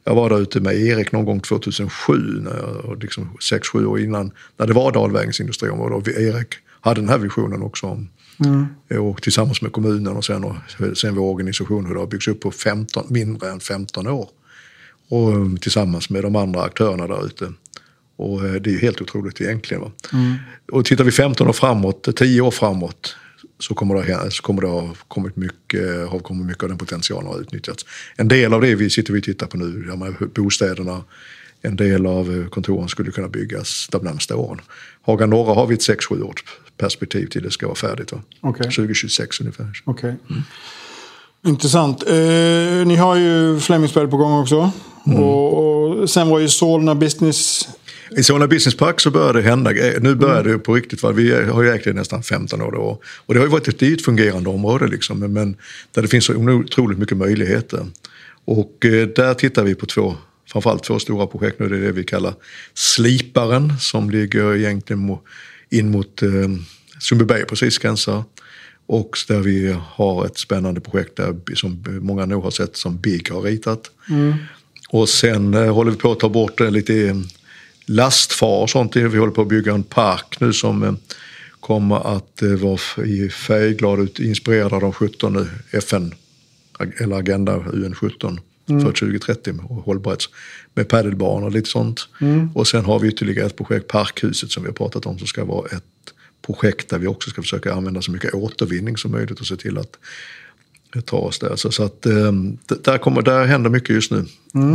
Jag 0.04 0.16
var 0.16 0.30
där 0.30 0.42
ute 0.42 0.60
med 0.60 0.76
Erik 0.76 1.12
någon 1.12 1.26
gång 1.26 1.40
2007, 1.40 2.14
när 2.42 2.82
jag, 2.84 3.04
liksom 3.04 3.30
6-7 3.52 3.86
år 3.86 4.00
innan, 4.00 4.32
när 4.58 4.68
det 4.68 4.74
var 4.74 4.92
Dalvägens 4.92 5.40
industriområde. 5.40 5.96
Och 5.96 6.08
Erik 6.08 6.48
hade 6.82 7.02
den 7.02 7.10
här 7.10 7.18
visionen 7.18 7.62
också 7.62 7.88
om, 7.88 8.10
och 9.00 9.22
tillsammans 9.22 9.62
med 9.62 9.72
kommunen 9.72 10.18
och 10.18 10.26
sen, 10.26 10.44
och 10.44 10.56
sen 10.98 11.16
vår 11.16 11.34
organisation, 11.34 11.86
har 11.86 12.08
byggts 12.08 12.28
upp 12.28 12.42
på 12.42 12.52
15, 12.52 13.06
mindre 13.10 13.50
än 13.50 13.60
15 13.60 14.08
år. 14.08 14.30
Och 15.10 15.30
um, 15.30 15.58
tillsammans 15.58 16.10
med 16.10 16.24
de 16.24 16.36
andra 16.36 16.62
aktörerna 16.62 17.08
där 17.08 17.26
ute. 17.26 17.54
Och 18.16 18.46
eh, 18.46 18.54
det 18.54 18.70
är 18.70 18.72
ju 18.72 18.80
helt 18.80 19.02
otroligt 19.02 19.42
egentligen. 19.42 19.82
Va? 19.82 19.92
Och 20.72 20.86
tittar 20.86 21.04
vi 21.04 21.12
15 21.12 21.48
år 21.48 21.54
framåt, 21.54 22.16
10 22.16 22.42
år 22.42 22.52
framåt, 22.52 23.16
så 23.60 23.74
kommer 23.74 23.96
det, 23.96 24.18
att 24.18 24.34
så 24.34 24.44
kommer 24.44 24.62
det 24.62 24.68
ha 24.68 24.96
kommit 25.08 25.36
mycket, 25.36 26.10
har 26.10 26.20
kommit 26.20 26.46
mycket 26.46 26.64
av 26.64 26.70
den 26.70 26.78
potentialen 26.78 27.28
har 27.32 27.42
utnyttjats. 27.42 27.86
En 28.16 28.28
del 28.28 28.54
av 28.54 28.62
det 28.62 28.76
vi 28.76 28.90
sitter 28.90 29.14
vi 29.14 29.20
och 29.20 29.24
tittar 29.24 29.48
på 29.48 29.58
nu, 29.58 29.96
bostäderna, 30.36 31.04
en 31.64 31.76
del 31.76 32.06
av 32.06 32.32
eh, 32.42 32.48
kontoren 32.50 32.90
skulle 32.90 33.12
kunna 33.12 33.28
byggas 33.28 33.88
de 33.92 34.04
närmaste 34.04 34.34
åren. 34.34 34.62
Haga 35.02 35.26
norra 35.26 35.54
har 35.54 35.68
vi 35.68 35.74
ett 35.74 35.82
6-7 35.90 36.22
års 36.24 36.44
perspektiv 36.78 37.28
till 37.28 37.44
det 37.44 37.52
ska 37.52 37.66
vara 37.66 37.76
färdigt. 37.76 38.12
Va? 38.12 38.22
Okej. 38.42 38.64
2026 38.64 39.40
ungefär. 39.42 39.68
Okej. 39.86 40.16
Intressant. 41.46 42.04
Eh, 42.10 42.14
ni 42.86 42.96
har 42.96 43.16
ju 43.16 43.60
Flemingsberg 43.60 44.08
på 44.08 44.18
gång 44.18 44.40
också. 44.42 44.72
Och, 45.06 46.00
och 46.00 46.10
sen 46.10 46.30
var 46.30 46.40
ju 46.40 46.48
Solna 46.50 46.96
Business... 46.96 47.68
I 48.18 48.24
Solna 48.24 48.48
Business 48.48 48.78
Park 48.78 49.00
så 49.00 49.12
börjar 49.12 49.34
det 49.34 49.42
hända. 49.42 49.72
Nu 50.02 50.16
börjar 50.16 50.44
det 50.44 50.58
på 50.60 50.74
riktigt. 50.76 51.04
Va? 51.04 51.12
Vi 51.12 51.32
har 51.50 51.64
ju 51.64 51.70
ägt 51.70 51.84
det 51.84 51.90
i 51.90 51.94
nästan 51.94 52.24
15 52.24 52.62
år. 52.62 52.72
Då. 52.72 53.00
Och 53.26 53.34
det 53.34 53.40
har 53.40 53.46
ju 53.48 53.52
varit 53.52 53.68
ett, 53.68 53.82
ett 53.82 54.06
fungerande 54.06 54.50
område 54.50 54.88
liksom, 54.88 55.20
men- 55.20 55.34
men 55.34 55.56
där 55.92 56.02
det 56.02 56.08
finns 56.08 56.26
så 56.26 56.34
otroligt 56.36 57.00
mycket 57.00 57.18
möjligheter. 57.18 57.86
Och 58.46 58.86
eh, 58.86 59.08
där 59.08 59.34
tittar 59.34 59.64
vi 59.64 59.76
på 59.76 59.86
två, 59.86 60.16
framförallt 60.54 60.84
två 60.84 61.00
stora 61.00 61.28
projekt 61.28 61.60
nu. 61.60 61.70
Det 61.70 61.78
är 61.78 61.82
det 61.82 61.92
vi 61.92 62.04
kallar 62.04 62.34
Sliparen 62.74 63.74
som 63.80 64.10
ligger 64.10 64.56
egentligen 64.56 65.18
in 65.70 65.92
mot 65.92 66.22
eh, 66.22 66.30
Sundbyberg 67.00 67.46
precis 67.46 67.78
gränsar. 67.78 68.24
Och 68.86 69.18
där 69.28 69.40
vi 69.40 69.76
har 69.88 70.26
ett 70.26 70.38
spännande 70.38 70.82
projekt 70.82 71.16
där, 71.16 71.56
som 71.56 71.84
många 72.02 72.26
nog 72.26 72.44
har 72.44 72.52
sett 72.52 72.78
som 72.78 72.98
BIG 72.98 73.30
har 73.32 73.42
ritat. 73.42 73.92
Och 74.90 75.10
sen 75.10 75.54
eh, 75.54 75.74
håller 75.74 75.92
vi 75.92 75.98
på 75.98 76.12
att 76.12 76.20
ta 76.20 76.30
bort 76.30 76.62
eh, 76.62 76.72
lite 76.72 77.08
eh, 77.08 77.16
lastfar 77.86 78.62
och 78.62 78.70
sånt. 78.70 78.96
Vi 78.96 79.18
håller 79.18 79.34
på 79.34 79.42
att 79.42 79.48
bygga 79.48 79.74
en 79.74 79.84
park 79.84 80.38
nu 80.40 80.54
som 80.54 80.84
eh, 80.84 80.94
kommer 81.60 82.18
att 82.18 82.42
eh, 82.42 82.50
vara 82.50 83.06
i 83.06 83.30
färgglad 83.30 84.00
ut, 84.00 84.20
inspirerad 84.20 84.74
av 84.74 84.82
de 84.82 84.94
17 84.94 85.48
FN, 85.72 86.14
eller 86.98 87.16
Agenda 87.16 87.64
UN17 88.68 88.82
för 88.82 88.92
2030 88.92 89.54
med 89.54 89.66
hållbarhets, 89.66 90.30
med 90.74 90.88
padelbanor 90.88 91.46
och 91.46 91.52
lite 91.52 91.70
sånt. 91.70 92.08
Och 92.54 92.68
sen 92.68 92.86
har 92.86 93.00
vi 93.00 93.08
ytterligare 93.08 93.46
ett 93.48 93.56
projekt, 93.58 93.88
Parkhuset, 93.88 94.52
som 94.52 94.64
vi 94.64 94.70
har 94.70 94.74
pratat 94.74 95.06
om, 95.06 95.18
som 95.18 95.28
ska 95.28 95.46
vara 95.46 95.68
ett 95.68 95.84
projekt 96.46 96.90
där 96.90 97.00
vi 97.00 97.08
också 97.08 97.30
ska 97.30 97.42
försöka 97.42 97.74
använda 97.74 98.02
så 98.02 98.12
mycket 98.12 98.34
återvinning 98.34 98.98
som 98.98 99.12
möjligt 99.12 99.40
och 99.40 99.46
se 99.48 99.56
till 99.56 99.78
att 99.78 99.98
ta 101.06 101.18
oss 101.18 101.40
där. 101.40 101.56
Så, 101.56 101.72
så 101.72 101.84
att 101.84 102.06
eh, 102.06 102.32
d- 102.68 102.76
där, 102.84 102.98
kommer, 102.98 103.22
där 103.22 103.46
händer 103.46 103.70
mycket 103.70 103.90
just 103.90 104.12
nu. 104.12 104.26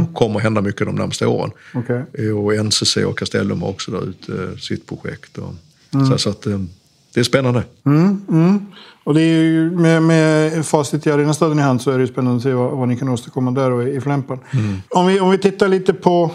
Och 0.08 0.14
kommer 0.14 0.40
hända 0.40 0.60
mycket 0.60 0.86
de 0.86 0.94
närmaste 0.96 1.26
åren. 1.26 1.50
Okej. 1.74 2.02
Eh, 2.12 2.38
Och 2.38 2.64
NCC 2.66 2.96
och 2.96 3.18
Castellum 3.18 3.62
har 3.62 3.68
också 3.68 3.90
där 3.90 4.08
ute 4.08 4.42
eh, 4.42 4.56
sitt 4.56 4.86
projekt. 4.86 5.38
Och, 5.38 5.54
så, 6.08 6.18
så 6.18 6.30
att 6.30 6.46
eh, 6.46 6.60
det 7.18 7.22
är 7.22 7.24
spännande. 7.24 7.62
Och 9.04 9.14
det 9.14 9.20
är 9.20 9.42
ju 9.42 9.70
med, 9.70 10.02
med 10.02 10.66
facit 10.66 11.06
i 11.06 11.10
Arenastaden 11.10 11.58
i 11.58 11.62
hand 11.62 11.82
så 11.82 11.90
är 11.90 11.98
det 11.98 12.06
spännande 12.06 12.36
att 12.36 12.42
se 12.42 12.52
vad, 12.52 12.70
vad 12.70 12.88
ni 12.88 12.96
kan 12.96 13.08
åstadkomma 13.08 13.50
där 13.50 13.70
och 13.70 13.82
i, 13.88 14.00
Flämpan. 14.00 14.38
Om, 14.90 15.06
vi, 15.06 15.20
om 15.20 15.30
vi 15.30 15.38
tittar 15.38 15.68
lite 15.68 15.94
på... 15.94 16.30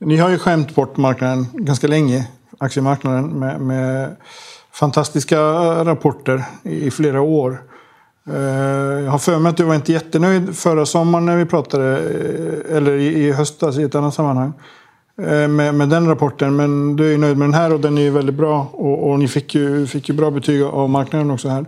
Ni 0.00 0.16
har 0.16 0.28
ju 0.30 0.38
skämt 0.38 0.74
bort 0.74 0.96
marknaden 0.96 1.46
ganska 1.52 1.86
länge, 1.86 2.28
aktiemarknaden, 2.58 3.26
med, 3.38 3.60
med 3.60 4.16
fantastiska 4.72 5.40
rapporter 5.84 6.44
i, 6.62 6.86
i 6.86 6.90
flera 6.90 7.20
år. 7.20 7.62
Eh, 8.30 8.36
Jag 9.04 9.10
har 9.10 9.18
för 9.18 9.38
mig 9.38 9.50
att 9.50 9.56
du 9.56 9.64
var 9.64 9.74
inte 9.74 9.92
jättenöjd 9.92 10.56
förra 10.56 10.86
sommaren 10.86 11.26
när 11.26 11.36
vi 11.36 11.44
pratade, 11.44 11.98
eh, 11.98 12.76
eller 12.76 12.92
i, 12.92 13.32
höstas 13.32 13.78
i 13.78 13.82
ett 13.82 13.94
annat 13.94 14.14
sammanhang, 14.14 14.52
med, 15.48 15.74
med 15.74 15.88
den 15.88 16.08
rapporten. 16.08 16.56
Men 16.56 16.96
du 16.96 17.14
är 17.14 17.18
nöjd 17.18 17.36
med 17.36 17.48
den 17.48 17.54
här 17.54 17.72
och 17.72 17.80
den 17.80 17.98
är 17.98 18.10
väldigt 18.10 18.34
bra. 18.34 18.70
Och, 18.72 19.10
och 19.10 19.18
ni 19.18 19.28
fick 19.28 19.54
ju, 19.54 19.86
fick 19.86 20.08
ju 20.08 20.14
bra 20.14 20.30
betyg 20.30 20.62
av 20.62 20.90
marknaden 20.90 21.30
också 21.30 21.48
här. 21.48 21.66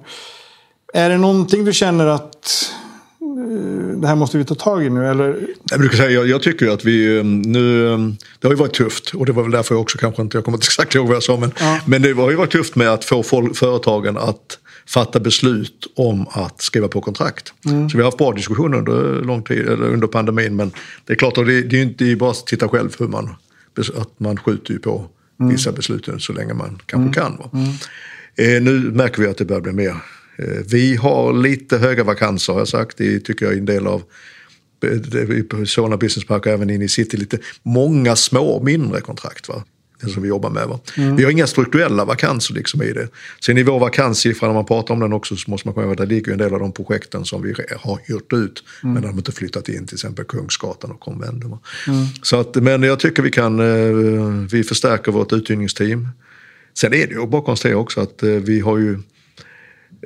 Är 0.94 1.10
det 1.10 1.18
någonting 1.18 1.64
du 1.64 1.72
känner 1.72 2.06
att 2.06 2.70
eh, 3.20 3.96
det 3.96 4.08
här 4.08 4.14
måste 4.14 4.38
vi 4.38 4.44
ta 4.44 4.54
tag 4.54 4.84
i 4.84 4.90
nu? 4.90 5.06
Eller? 5.06 5.46
Jag, 5.70 5.80
brukar 5.80 5.96
säga, 5.96 6.10
jag, 6.10 6.26
jag 6.26 6.42
tycker 6.42 6.68
att 6.68 6.84
vi 6.84 7.18
eh, 7.18 7.24
nu, 7.24 7.92
eh, 7.92 7.98
det 8.40 8.46
har 8.46 8.50
ju 8.54 8.58
varit 8.58 8.74
tufft 8.74 9.14
och 9.14 9.26
det 9.26 9.32
var 9.32 9.42
väl 9.42 9.52
därför 9.52 9.74
jag 9.74 9.82
också 9.82 9.98
kanske 9.98 10.22
inte, 10.22 10.36
jag 10.36 10.44
kommer 10.44 10.58
inte 10.58 10.64
exakt 10.64 10.94
ihåg 10.94 11.06
vad 11.06 11.16
jag 11.16 11.22
sa, 11.22 11.36
men, 11.36 11.52
men 11.84 12.02
det 12.02 12.12
har 12.12 12.30
ju 12.30 12.36
varit 12.36 12.52
tufft 12.52 12.76
med 12.76 12.88
att 12.88 13.04
få 13.04 13.22
folk, 13.22 13.56
företagen 13.56 14.16
att 14.16 14.58
fatta 14.86 15.20
beslut 15.20 15.92
om 15.96 16.26
att 16.30 16.62
skriva 16.62 16.88
på 16.88 17.00
kontrakt. 17.00 17.52
Så 17.62 17.96
vi 17.96 17.98
har 17.98 18.04
haft 18.04 18.18
bra 18.18 18.32
diskussioner 18.32 18.78
under 18.78 19.24
lång 19.24 19.42
tid, 19.42 19.68
eller 19.68 19.86
under 19.86 20.06
pandemin, 20.06 20.56
men 20.56 20.72
det 21.04 21.12
är 21.12 21.16
klart 21.16 21.38
att 21.38 21.46
det, 21.46 21.62
det 21.62 21.78
är 21.78 21.82
inte 21.82 22.16
bara 22.16 22.30
att 22.30 22.46
titta 22.46 22.68
själv 22.68 22.96
hur 22.98 23.08
man, 23.08 23.34
att 23.96 24.20
man 24.20 24.36
skjuter 24.36 24.72
ju 24.72 24.78
på 24.78 25.08
vissa 25.50 25.72
beslut 25.72 26.08
så 26.18 26.32
länge 26.32 26.54
man 26.54 26.78
kanske 26.86 27.20
kan. 27.20 27.36
Va? 27.36 27.50
Eh, 28.36 28.62
nu 28.62 28.90
märker 28.90 29.22
vi 29.22 29.28
att 29.28 29.36
det 29.36 29.44
börjar 29.44 29.60
bli 29.60 29.72
mer. 29.72 29.96
Eh, 30.36 30.62
vi 30.70 30.96
har 30.96 31.32
lite 31.32 31.78
höga 31.78 32.04
vakanser 32.04 32.52
har 32.52 32.60
jag 32.60 32.68
sagt, 32.68 32.96
det 32.96 33.20
tycker 33.20 33.46
jag 33.46 33.54
är 33.54 33.58
en 33.58 33.66
del 33.66 33.86
av 33.86 34.02
på 35.50 35.66
Solna 35.66 35.96
Business 35.96 36.26
Park 36.26 36.46
och 36.46 36.52
även 36.52 36.70
in 36.70 36.82
i 36.82 36.88
city 36.88 37.16
lite 37.16 37.38
många 37.62 38.16
små 38.16 38.62
mindre 38.62 39.00
kontrakt. 39.00 39.48
Va? 39.48 39.64
Det 40.02 40.10
som 40.10 40.22
vi 40.22 40.28
jobbar 40.28 40.50
med. 40.50 40.68
Va? 40.68 40.80
Vi 40.96 41.24
har 41.24 41.30
inga 41.30 41.46
strukturella 41.46 42.04
vakanser 42.04 42.54
liksom 42.54 42.82
i 42.82 42.92
det. 42.92 43.08
Sen 43.44 43.58
i 43.58 43.62
vår 43.62 43.78
vakanssiffra 43.78 44.46
när 44.46 44.54
man 44.54 44.66
pratar 44.66 44.94
om 44.94 45.00
den 45.00 45.12
också 45.12 45.36
så 45.36 45.50
måste 45.50 45.68
man 45.68 45.74
komma 45.74 45.86
ihåg 45.86 45.92
att 45.92 46.08
det 46.08 46.14
ligger 46.14 46.32
en 46.32 46.38
del 46.38 46.54
av 46.54 46.60
de 46.60 46.72
projekten 46.72 47.24
som 47.24 47.42
vi 47.42 47.54
har 47.78 47.98
hyrt 48.04 48.32
ut 48.32 48.64
men 48.82 48.94
de 48.94 49.04
har 49.08 49.12
inte 49.12 49.32
flyttat 49.32 49.68
in 49.68 49.86
till 49.86 49.96
exempel 49.96 50.24
Kungsgatan 50.24 50.90
och. 50.90 51.02
Så 52.22 52.40
att, 52.40 52.54
men 52.54 52.82
jag 52.82 53.00
tycker 53.00 53.22
vi 53.22 53.30
kan, 53.30 53.60
eh, 53.60 54.46
vi 54.52 54.64
förstärker 54.64 55.12
vårt 55.12 55.32
uthyrningsteam. 55.32 56.08
Sen 56.74 56.94
är 56.94 57.06
det 57.06 57.14
ju 57.14 57.26
bara 57.26 57.38
att 57.38 57.44
konstatera 57.44 57.76
också 57.76 58.00
att 58.00 58.22
eh, 58.22 58.30
vi 58.30 58.60
har 58.60 58.78
ju 58.78 58.98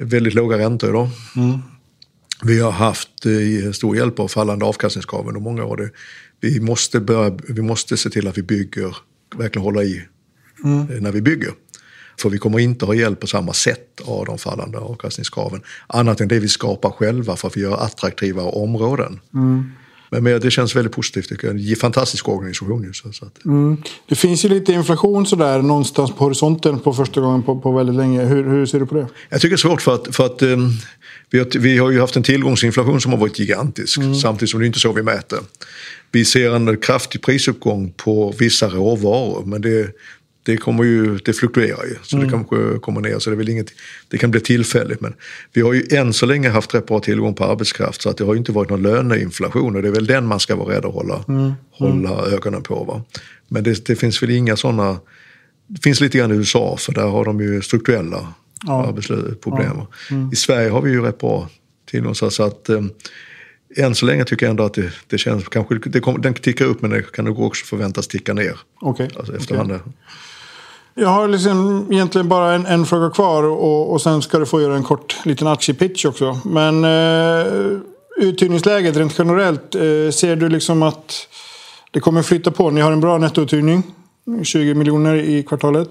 väldigt 0.00 0.34
låga 0.34 0.58
räntor 0.58 0.90
idag. 0.90 1.08
Mm. 1.36 1.58
Vi 2.42 2.60
har 2.60 2.70
haft 2.70 3.26
eh, 3.26 3.72
stor 3.72 3.96
hjälp 3.96 4.20
av 4.20 4.28
fallande 4.28 4.64
avkastningskrav 4.64 5.28
under 5.28 5.40
många 5.40 5.64
år. 5.64 5.90
Vi 6.40 6.60
måste, 6.60 7.00
börja, 7.00 7.38
vi 7.48 7.62
måste 7.62 7.96
se 7.96 8.10
till 8.10 8.28
att 8.28 8.38
vi 8.38 8.42
bygger, 8.42 8.96
verkligen 9.34 9.64
hålla 9.64 9.82
i 9.82 10.02
eh, 10.64 11.00
när 11.00 11.12
vi 11.12 11.20
bygger. 11.20 11.50
För 12.20 12.30
vi 12.30 12.38
kommer 12.38 12.58
inte 12.58 12.84
ha 12.84 12.94
hjälp 12.94 13.20
på 13.20 13.26
samma 13.26 13.52
sätt 13.52 14.00
av 14.04 14.26
de 14.26 14.38
fallande 14.38 14.78
avkastningskraven. 14.78 15.62
Annat 15.86 16.20
än 16.20 16.28
det 16.28 16.38
vi 16.38 16.48
skapar 16.48 16.90
själva 16.90 17.36
för 17.36 17.48
att 17.48 17.56
vi 17.56 17.60
gör 17.60 17.76
attraktiva 17.76 18.42
områden. 18.42 19.20
Men, 20.10 20.24
men 20.24 20.40
det 20.40 20.50
känns 20.50 20.76
väldigt 20.76 20.92
positivt 20.92 21.28
tycker 21.28 21.46
jag. 21.46 21.56
Det 21.56 21.62
är 21.62 21.70
en 21.70 21.76
fantastisk 21.76 22.28
organisation 22.28 22.82
ju. 22.82 22.92
Så, 22.92 23.12
så 23.12 23.24
att, 23.24 23.44
Mm. 23.44 23.76
Det 24.08 24.14
finns 24.14 24.44
ju 24.44 24.48
lite 24.48 24.72
inflation 24.72 25.26
sådär 25.26 25.62
någonstans 25.62 26.10
på 26.10 26.24
horisonten 26.24 26.78
på 26.78 26.92
första 26.92 27.20
gången 27.20 27.42
på, 27.42 27.60
på 27.60 27.72
väldigt 27.72 27.96
länge. 27.96 28.24
Hur, 28.24 28.44
hur 28.44 28.66
ser 28.66 28.80
du 28.80 28.86
på 28.86 28.94
det? 28.94 29.06
Jag 29.28 29.40
tycker 29.40 29.50
det 29.50 29.54
är 29.54 29.68
svårt 29.68 29.82
för 29.82 29.94
att, 29.94 30.16
för 30.16 30.26
att 30.26 30.42
ehm, 30.42 30.70
vi, 31.30 31.38
har, 31.38 31.58
vi 31.58 31.78
har 31.78 31.90
ju 31.90 32.00
haft 32.00 32.16
en 32.16 32.22
tillgångsinflation 32.22 33.00
som 33.00 33.12
har 33.12 33.18
varit 33.18 33.38
gigantisk 33.38 34.00
samtidigt 34.22 34.50
som 34.50 34.60
det 34.60 34.66
inte 34.66 34.76
är 34.76 34.80
så 34.80 34.92
vi 34.92 35.02
mäter. 35.02 35.38
Vi 36.12 36.24
ser 36.24 36.54
en 36.54 36.76
kraftig 36.76 37.22
prisuppgång 37.22 37.92
på 37.96 38.34
vissa 38.38 38.68
råvaror 38.68 39.44
men 39.44 39.62
det, 39.62 39.90
det, 40.42 40.56
kommer 40.56 40.84
ju, 40.84 41.18
det 41.18 41.32
fluktuerar 41.32 41.84
ju 41.84 41.94
så 42.02 42.16
det 42.16 42.30
kanske 42.30 42.56
kommer 42.78 43.00
ner 43.00 43.18
så 43.18 43.30
det, 43.30 43.34
är 43.34 43.38
väl 43.38 43.48
inget, 43.48 43.72
det 44.08 44.18
kan 44.18 44.30
bli 44.30 44.40
tillfälligt 44.40 45.00
men 45.00 45.14
vi 45.52 45.60
har 45.60 45.72
ju 45.72 45.86
än 45.90 46.12
så 46.12 46.26
länge 46.26 46.48
haft 46.48 46.74
rätt 46.74 46.86
bra 46.86 47.00
tillgång 47.00 47.34
på 47.34 47.44
arbetskraft 47.44 48.02
så 48.02 48.10
att 48.10 48.16
det 48.16 48.24
har 48.24 48.34
ju 48.34 48.38
inte 48.38 48.52
varit 48.52 48.70
någon 48.70 48.82
löneinflation 48.82 49.76
och 49.76 49.82
det 49.82 49.88
är 49.88 49.92
väl 49.92 50.06
den 50.06 50.26
man 50.26 50.40
ska 50.40 50.56
vara 50.56 50.74
rädd 50.76 50.84
att 50.84 50.94
hålla, 50.94 51.24
hålla 51.70 52.26
ögonen 52.26 52.62
på. 52.62 52.84
Va? 52.84 53.02
Men 53.48 53.64
det, 53.64 53.86
det 53.86 53.96
finns 53.96 54.22
väl 54.22 54.30
inga 54.30 54.56
sådana 54.56 55.00
det 55.66 55.82
finns 55.82 56.00
lite 56.00 56.18
grann 56.18 56.32
i 56.32 56.34
USA 56.34 56.76
för 56.76 56.92
där 56.92 57.06
har 57.06 57.24
de 57.24 57.40
ju 57.40 57.62
strukturella 57.62 58.34
Ja. 58.66 58.86
arbetsproblem. 58.86 59.76
I 60.32 60.36
Sverige 60.36 60.70
har 60.70 60.82
vi 60.82 60.90
ju 60.90 61.02
rätt 61.02 61.18
bra 61.18 61.48
tillgång 61.90 62.14
så 62.14 62.30
så 62.30 62.42
att 62.42 62.68
eh, 62.68 62.82
än 63.76 63.94
så 63.94 64.06
länge 64.06 64.24
tycker 64.24 64.46
jag 64.46 64.50
ändå 64.50 64.64
att 64.64 64.74
det, 64.74 64.92
det 65.06 65.18
känns, 65.18 65.48
kanske 65.48 65.74
det 65.74 66.00
kommer, 66.00 66.18
den 66.18 66.34
tickar 66.34 66.64
upp 66.64 66.82
men 66.82 66.90
det 66.90 67.12
kan 67.12 67.24
nog 67.24 67.40
också 67.40 67.66
förväntas 67.66 68.08
ticka 68.08 68.34
ner 68.34 68.58
Okej. 68.80 69.08
alltså 69.16 69.36
efterhand. 69.36 69.80
Jag 70.94 71.08
har 71.08 71.28
liksom 71.28 71.86
egentligen 71.92 72.28
bara 72.28 72.54
en, 72.54 72.66
en 72.66 72.86
fråga 72.86 73.10
kvar 73.10 73.42
och, 73.42 73.92
och 73.92 74.02
sen 74.02 74.22
ska 74.22 74.38
du 74.38 74.46
få 74.46 74.62
göra 74.62 74.76
en 74.76 74.82
kort 74.82 75.16
liten 75.24 75.46
aktiepitch 75.46 76.04
också. 76.04 76.40
Men 76.44 76.84
eh, 76.84 77.78
uthyrningsläget 78.16 78.96
rent 78.96 79.18
generellt, 79.18 79.74
eh, 79.74 79.80
ser 80.12 80.36
du 80.36 80.48
liksom 80.48 80.82
att 80.82 81.28
det 81.90 82.00
kommer 82.00 82.22
flytta 82.22 82.50
på? 82.50 82.70
Ni 82.70 82.80
har 82.80 82.92
en 82.92 83.00
bra 83.00 83.18
nettouthyrning, 83.18 83.82
20 84.42 84.74
miljoner 84.74 85.14
i 85.14 85.42
kvartalet. 85.42 85.88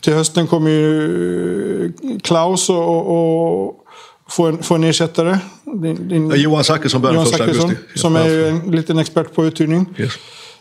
Till 0.00 0.14
hösten 0.14 0.46
kommer 0.46 0.70
ju 0.70 1.84
eh, 1.84 2.18
Klaus 2.22 2.70
och, 2.70 3.06
och 3.06 3.83
få, 4.30 4.46
en, 4.46 4.62
få 4.62 4.74
en 4.74 4.84
ersättare. 4.84 5.38
Din, 5.82 6.08
din, 6.08 6.30
Ja, 6.30 6.36
Johan 6.36 6.64
Zachrisson 6.64 7.02
Johan 7.02 7.24
första 7.24 7.38
Zachrisson, 7.38 7.70
augusti. 7.70 7.98
som 7.98 8.16
är 8.16 8.28
ju 8.28 8.48
en 8.48 8.70
liten 8.70 8.98
expert 8.98 9.34
på 9.34 9.46
uthyrning. 9.46 9.86
Yes. 9.98 10.12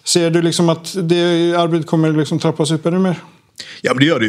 Ser 0.04 0.30
du 0.32 0.42
liksom 0.42 0.70
att 0.70 0.96
det 1.10 1.54
arbetet 1.58 1.88
kommer 1.88 2.12
liksom 2.12 2.40
trappas 2.40 2.72
upp 2.72 2.86
ännu 2.86 3.00
mer? 3.00 3.16
Ja 3.82 3.94
men 3.94 4.00
det 4.00 4.06
gör 4.06 4.20
det 4.20 4.26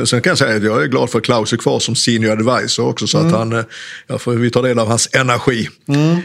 ju. 0.00 0.06
Sen 0.06 0.20
kan 0.22 0.30
jag 0.30 0.38
säga 0.38 0.56
att 0.56 0.62
jag 0.62 0.82
är 0.82 0.86
glad 0.86 1.10
för 1.10 1.18
att 1.18 1.24
Klaus 1.24 1.52
är 1.52 1.56
kvar 1.56 1.78
som 1.80 1.94
senior 1.94 2.32
advisor 2.32 2.86
också 2.88 3.06
så 3.06 3.18
att 3.18 3.32
han, 3.32 3.52
eh, 3.52 3.64
ja, 4.06 4.18
får 4.18 4.32
vi 4.32 4.50
tar 4.50 4.62
del 4.62 4.78
av 4.78 4.88
hans 4.88 5.08
energi. 5.12 5.68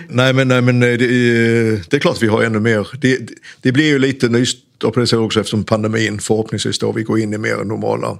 Nej 0.09 0.33
men, 0.33 0.47
nej, 0.47 0.61
men 0.61 0.83
eh, 0.83 0.87
det, 0.97 1.05
är- 1.05 1.83
det 1.89 1.95
är 1.95 1.99
klart 1.99 2.21
vi 2.21 2.27
har 2.27 2.41
ännu 2.43 2.59
mer. 2.59 2.87
Det, 3.01 3.17
det, 3.17 3.33
det 3.61 3.71
blir 3.71 3.85
ju 3.85 3.99
lite 3.99 4.29
nystart 4.29 4.93
på 4.93 4.99
det 4.99 5.07
sättet 5.07 5.19
också 5.25 5.39
eftersom 5.39 5.63
pandemin 5.63 6.19
förhoppningsvis 6.19 6.79
då 6.79 6.91
vi 6.91 7.03
går 7.03 7.19
in 7.19 7.33
i 7.33 7.37
mer 7.37 7.55
normala. 7.55 8.17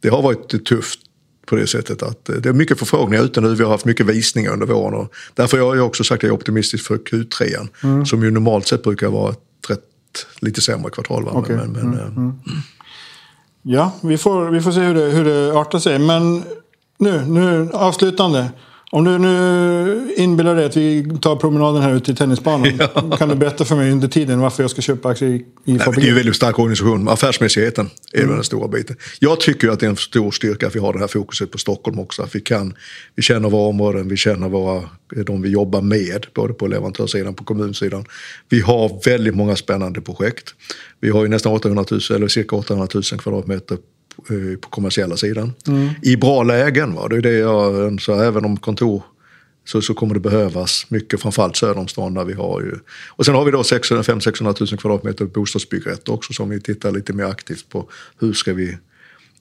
Det 0.00 0.08
har 0.08 0.22
varit 0.22 0.64
tufft 0.66 1.00
på 1.46 1.56
det 1.56 1.66
sättet 1.66 2.02
att 2.02 2.28
eh, 2.28 2.36
det 2.36 2.48
är 2.48 2.52
mycket 2.52 2.78
förfrågningar 2.78 3.24
ute 3.24 3.40
nu. 3.40 3.54
Vi 3.54 3.64
har 3.64 3.70
haft 3.70 3.84
mycket 3.84 4.06
visningar 4.06 4.52
under 4.52 4.66
våren 4.66 4.94
och 4.94 5.14
därför 5.34 5.58
har 5.58 5.76
jag 5.76 5.86
också 5.86 6.04
sagt 6.04 6.18
att 6.18 6.22
jag 6.22 6.30
är 6.30 6.36
optimistisk 6.36 6.86
för 6.86 6.96
Q3 6.96 8.04
som 8.04 8.22
ju 8.22 8.30
normalt 8.30 8.68
sett 8.68 8.82
brukar 8.82 9.08
vara 9.08 9.30
ett 9.30 9.38
rätt 9.68 10.26
lite 10.40 10.60
sämre 10.60 10.90
kvartal. 10.90 11.24
Va? 11.24 11.30
Okej. 11.34 11.56
Men, 11.56 11.72
men, 11.72 11.94
eh, 11.94 12.34
Ja, 13.62 13.92
vi 14.02 14.18
får, 14.18 14.50
vi 14.50 14.60
får 14.60 14.72
se 14.72 14.80
hur 14.80 14.94
det, 14.94 15.00
hur 15.00 15.24
det 15.24 15.58
artar 15.58 15.78
sig. 15.78 15.98
Men 15.98 16.42
nu, 16.98 17.24
nu 17.26 17.70
avslutande. 17.72 18.50
Om 18.94 19.04
du 19.04 19.18
nu 19.18 20.14
inbillar 20.16 20.54
dig 20.56 20.64
att 20.64 20.76
vi 20.76 21.18
tar 21.20 21.36
promenaden 21.36 21.82
här 21.82 21.94
ute 21.94 22.04
till 22.04 22.16
tennisbanan. 22.16 22.78
Kan 23.18 23.28
du 23.28 23.34
berätta 23.34 23.64
för 23.64 23.76
mig 23.76 23.92
under 23.92 24.08
tiden 24.08 24.40
varför 24.40 24.62
jag 24.62 24.70
ska 24.70 24.82
köpa 24.82 25.08
aktier 25.08 25.28
i, 25.28 25.32
i 25.34 25.44
men 25.64 25.64
det 25.64 25.70
är 25.84 25.88
en 25.88 25.94
Fabege? 25.94 26.14
väldigt 26.14 26.36
stark 26.36 26.58
organisation. 26.58 27.08
Affärsmässigheten 27.08 27.90
är 28.12 28.22
Mm. 28.22 28.34
den 28.34 28.44
stora 28.44 28.68
biten. 28.68 28.96
Jag 29.18 29.40
tycker 29.40 29.68
att 29.68 29.80
det 29.80 29.86
är 29.86 29.90
en 29.90 29.96
stor 29.96 30.30
styrka 30.30 30.66
att 30.66 30.76
vi 30.76 30.80
har 30.80 30.92
det 30.92 30.98
här 30.98 31.06
fokuset 31.06 31.50
på 31.50 31.58
Stockholm 31.58 31.98
också. 31.98 32.22
Att 32.22 32.34
vi, 32.34 32.40
kan, 32.40 32.74
vi 33.14 33.22
känner 33.22 33.50
våra 33.50 33.68
områden, 33.68 34.08
vi 34.08 34.16
känner 34.16 34.48
våra, 34.48 34.82
de 35.26 35.42
vi 35.42 35.48
jobbar 35.48 35.80
med, 35.82 36.26
både 36.34 36.54
på 36.54 36.66
leverantörssidan 36.66 37.28
och 37.28 37.36
på 37.36 37.44
kommunsidan. 37.44 38.04
Vi 38.48 38.60
har 38.60 39.00
väldigt 39.04 39.34
många 39.34 39.56
spännande 39.56 40.00
projekt. 40.00 40.54
Vi 41.00 41.10
har 41.10 41.22
ju 41.22 41.28
nästan 41.28 41.52
800 41.52 41.84
000, 41.90 42.00
eller 42.14 42.28
cirka 42.28 42.56
800 42.56 42.88
000 42.94 43.02
kvadratmeter 43.02 43.74
eh, 43.74 43.80
på 44.60 44.68
kommersiella 44.68 45.16
sidan. 45.16 45.52
Mm. 45.66 45.88
I 46.02 46.16
bra 46.16 46.42
lägen. 46.42 46.94
Va? 46.94 47.08
Det 47.08 47.16
är 47.16 47.20
det 47.20 47.38
jag, 47.38 48.00
så 48.00 48.20
även 48.20 48.44
om 48.44 48.56
kontor 48.56 49.02
så, 49.64 49.82
så 49.82 49.94
kommer 49.94 50.14
det 50.14 50.20
behövas 50.20 50.86
mycket, 50.88 51.20
framförallt 51.20 51.56
söder 51.56 51.78
om 51.78 51.88
stan 51.88 52.14
där 52.14 52.24
vi 52.24 52.32
har 52.32 52.60
ju. 52.60 52.72
Och 53.08 53.26
sen 53.26 53.34
har 53.34 53.44
vi 53.44 53.50
då 53.50 53.62
500-600 53.62 54.70
000 54.72 54.78
kvadratmeter 54.78 55.24
bostadsbyggrätter 55.24 56.12
också 56.12 56.32
som 56.32 56.48
vi 56.50 56.60
tittar 56.60 56.90
lite 56.90 57.12
mer 57.12 57.24
aktivt 57.24 57.68
på. 57.68 57.88
Hur 58.20 58.32
ska 58.32 58.52
vi 58.52 58.78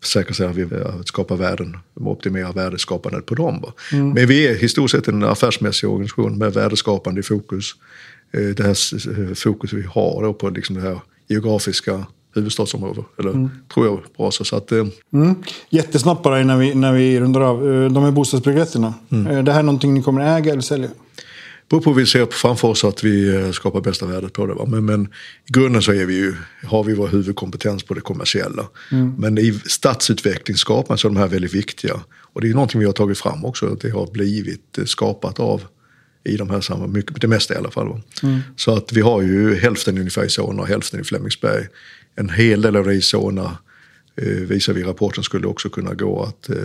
säkerställa 0.04 0.50
att 0.50 0.56
vi 0.56 0.62
eh, 0.62 1.02
skapar 1.06 1.36
värden, 1.36 1.78
optimera 1.94 2.52
värdeskapandet 2.52 3.26
på 3.26 3.36
dem. 3.36 3.62
va. 3.62 3.74
Men 3.92 4.28
vi 4.28 4.48
är 4.48 4.56
historiskt 4.56 4.96
sett 4.96 5.08
en 5.08 5.24
affärsmässig 5.24 5.90
organisation 5.90 6.38
med 6.38 6.54
värdeskapande 6.54 7.20
i 7.20 7.24
fokus. 7.24 7.76
Eh, 8.34 8.42
Det 8.42 8.64
här 8.64 8.78
eh, 9.30 9.34
fokus 9.34 9.74
vi 9.74 9.82
har 9.82 10.24
då 10.24 10.34
på 10.34 10.50
liksom 10.50 10.76
det 10.76 10.82
här 10.82 11.00
geografiska 11.28 12.06
huvudstadsområdet. 12.34 13.06
Eller 13.20 13.50
tror 13.74 13.86
jag 13.86 14.00
bra 14.18 14.32
så. 14.32 14.56
att, 14.56 14.72
eh, 14.72 14.86
Mm. 15.14 15.36
Jättesnabbt 15.70 16.24
bara 16.24 16.42
innan 16.42 16.60
vi, 16.60 16.76
när 16.76 16.94
vi 16.94 17.20
rundar 17.20 17.42
av. 17.42 17.74
Eh, 17.84 17.92
De 17.92 18.04
här 18.04 18.12
bostadsbyggrätterna. 18.12 18.94
Eh, 19.10 19.44
Det 19.44 19.52
här 19.52 19.60
är 19.60 19.64
någonting 19.64 19.94
ni 19.94 20.04
kommer 20.04 20.38
äga 20.38 20.52
eller 20.52 20.62
sälja? 20.62 20.90
beror 21.70 21.82
på 21.82 21.90
hur 21.90 21.98
vi 21.98 22.06
ser 22.06 22.26
framför 22.32 22.68
oss 22.68 22.84
att 22.84 23.04
vi 23.04 23.36
eh, 23.36 23.52
skapar 23.52 23.82
bästa 23.82 24.06
värdet 24.06 24.34
på 24.34 24.46
det. 24.46 24.54
Va? 24.54 24.66
Men, 24.68 24.86
men 24.86 25.06
i 25.50 25.52
grunden 25.52 25.82
så 25.82 25.94
är 25.94 26.06
vi 26.06 26.14
ju, 26.16 26.34
har 26.66 26.84
vi 26.84 26.94
vår 26.94 27.08
huvudkompetens 27.08 27.84
på 27.84 27.94
det 27.94 28.02
kommersiella. 28.02 28.68
Men 29.18 29.38
i 29.38 29.60
stadsutveckling 29.66 30.58
skapar 30.58 30.96
så 30.98 31.08
är 31.08 31.10
de 31.12 31.18
här 31.20 31.28
väldigt 31.28 31.54
viktiga. 31.54 32.00
Och 32.34 32.42
det 32.42 32.50
är 32.50 32.54
någonting 32.54 32.80
vi 32.80 32.86
har 32.86 32.94
tagit 32.94 33.18
fram 33.18 33.46
också, 33.46 33.66
att 33.74 33.82
det 33.82 33.90
har 33.90 34.12
blivit 34.12 34.80
skapat 34.86 35.40
av 35.40 35.62
i 36.24 36.38
de 36.38 36.50
här 36.50 36.62
samma, 36.62 36.88
mycket, 36.88 37.22
det 37.22 37.28
mesta 37.28 37.54
i 37.54 37.58
alla 37.58 37.72
fall. 37.72 37.88
Va? 37.88 38.02
Så 38.56 38.76
att 38.76 38.94
vi 38.94 39.02
har 39.02 39.22
ju 39.22 39.56
hälften 39.56 39.98
ungefär 39.98 40.26
i 40.26 40.30
Solna 40.30 40.62
och 40.62 40.68
hälften 40.68 41.00
i 41.00 41.04
Flemingsberg. 41.04 41.68
En 42.16 42.30
hel 42.30 42.62
del 42.62 42.76
av 42.76 42.86
det 42.86 42.94
i 42.94 43.02
Solna 43.02 43.58
visar 44.48 44.74
vi 44.74 44.82
i 44.82 44.84
rapporten 44.84 45.24
skulle 45.24 45.48
också 45.48 45.70
kunna 45.70 45.94
gå 45.94 46.24
att 46.24 46.50
eh, 46.50 46.56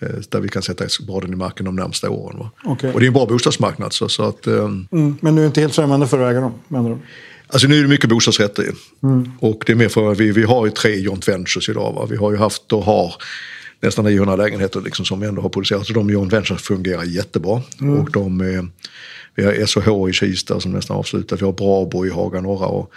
eh, 0.00 0.16
där 0.28 0.40
vi 0.40 0.48
kan 0.48 0.62
sätta 0.62 0.88
spaden 0.88 1.32
i 1.32 1.36
marken 1.36 1.66
de 1.66 1.76
närmsta 1.76 2.10
åren. 2.10 2.46
Okej. 2.64 2.92
Och 2.92 3.00
det 3.00 3.06
är 3.06 3.08
en 3.08 3.12
bra 3.12 3.26
bostadsmarknad. 3.26 3.92
Så, 3.92 4.08
så 4.08 4.22
att, 4.22 4.46
eh, 4.46 4.54
Mm. 4.92 5.16
Men 5.20 5.34
du 5.36 5.42
är 5.42 5.46
inte 5.46 5.60
helt 5.60 5.74
främmande 5.74 6.06
för 6.06 6.20
att 6.20 6.30
äga 6.30 6.40
dem? 6.40 6.52
ord. 6.68 6.98
Alltså 7.46 7.68
nu 7.68 7.78
är 7.78 7.82
det 7.82 7.88
mycket 7.88 8.10
bostadsrätter 8.10 8.62
ju. 8.62 8.72
Och 9.40 9.62
det 9.66 9.72
är 9.72 9.76
mer 9.76 9.88
för 9.88 10.12
att 10.12 10.18
vi, 10.18 10.30
vi 10.30 10.42
har 10.42 10.66
ju 10.66 10.72
tre 10.72 11.00
joint 11.00 11.28
ventures 11.28 11.68
idag. 11.68 11.92
Va? 11.92 12.06
Vi 12.10 12.16
har 12.16 12.30
ju 12.32 12.36
haft 12.36 12.72
och 12.72 12.84
har 12.84 13.14
nästan 13.80 14.04
900 14.04 14.36
lägenheter 14.36 14.80
liksom 14.80 15.04
som 15.04 15.20
vi 15.20 15.26
ändå 15.26 15.42
har 15.42 15.48
producerat. 15.48 15.86
Så 15.86 15.92
de 15.92 16.10
joint 16.10 16.32
ventures 16.32 16.62
fungerar 16.62 17.04
jättebra. 17.04 17.62
Och 18.00 18.10
de, 18.12 18.38
vi 19.34 19.44
har 19.44 19.66
SOH 19.66 20.10
i 20.10 20.12
Kista 20.12 20.60
som 20.60 20.72
nästan 20.72 20.96
avslutat. 20.96 21.40
Vi 21.40 21.44
har 21.44 21.52
Brabo 21.52 22.06
i 22.06 22.10
Haga 22.10 22.40
norra. 22.40 22.66
Och 22.66 22.92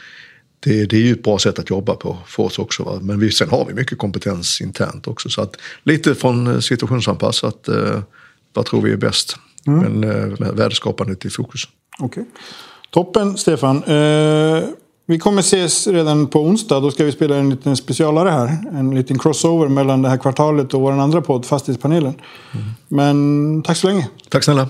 det, 0.67 0.85
det 0.85 0.95
är 0.95 1.01
ju 1.01 1.11
ett 1.11 1.23
bra 1.23 1.39
sätt 1.39 1.59
att 1.59 1.69
jobba 1.69 1.95
på 1.95 2.17
för 2.25 2.43
oss 2.43 2.59
också. 2.59 2.83
Va? 2.83 2.99
Men 3.01 3.19
vi, 3.19 3.31
sen 3.31 3.49
har 3.49 3.65
vi 3.65 3.73
mycket 3.73 3.97
kompetens 3.97 4.61
internt 4.61 5.07
också. 5.07 5.29
Så 5.29 5.41
att 5.41 5.55
lite 5.83 6.15
från 6.15 6.47
eh, 6.47 6.59
situationsanpassat. 6.59 7.67
Eh, 7.67 7.99
vad 8.53 8.65
tror 8.65 8.81
vi 8.81 8.91
är 8.91 8.97
bäst? 8.97 9.35
Men 9.65 10.03
eh, 10.03 10.53
värdeskapandet 10.53 11.25
i 11.25 11.29
fokus. 11.29 11.61
Okej. 11.99 12.25
Toppen, 12.89 13.37
Stefan. 13.37 13.83
Eh, 13.83 14.63
vi 15.05 15.19
kommer 15.19 15.39
ses 15.39 15.87
redan 15.87 16.27
på 16.27 16.41
onsdag. 16.41 16.79
Då 16.79 16.91
ska 16.91 17.03
vi 17.03 17.11
spela 17.11 17.35
en 17.35 17.49
liten 17.49 17.77
specialare 17.77 18.29
här. 18.29 18.77
En 18.79 18.95
liten 18.95 19.19
crossover 19.19 19.67
mellan 19.67 20.01
det 20.01 20.09
här 20.09 20.17
kvartalet 20.17 20.73
och 20.73 20.81
vår 20.81 20.91
andra 20.91 21.21
podd, 21.21 21.45
Fastighetspanelen. 21.45 22.13
Men 22.87 23.63
tack 23.63 23.77
så 23.77 23.87
länge. 23.87 24.07
Tack 24.29 24.43
snälla. 24.43 24.69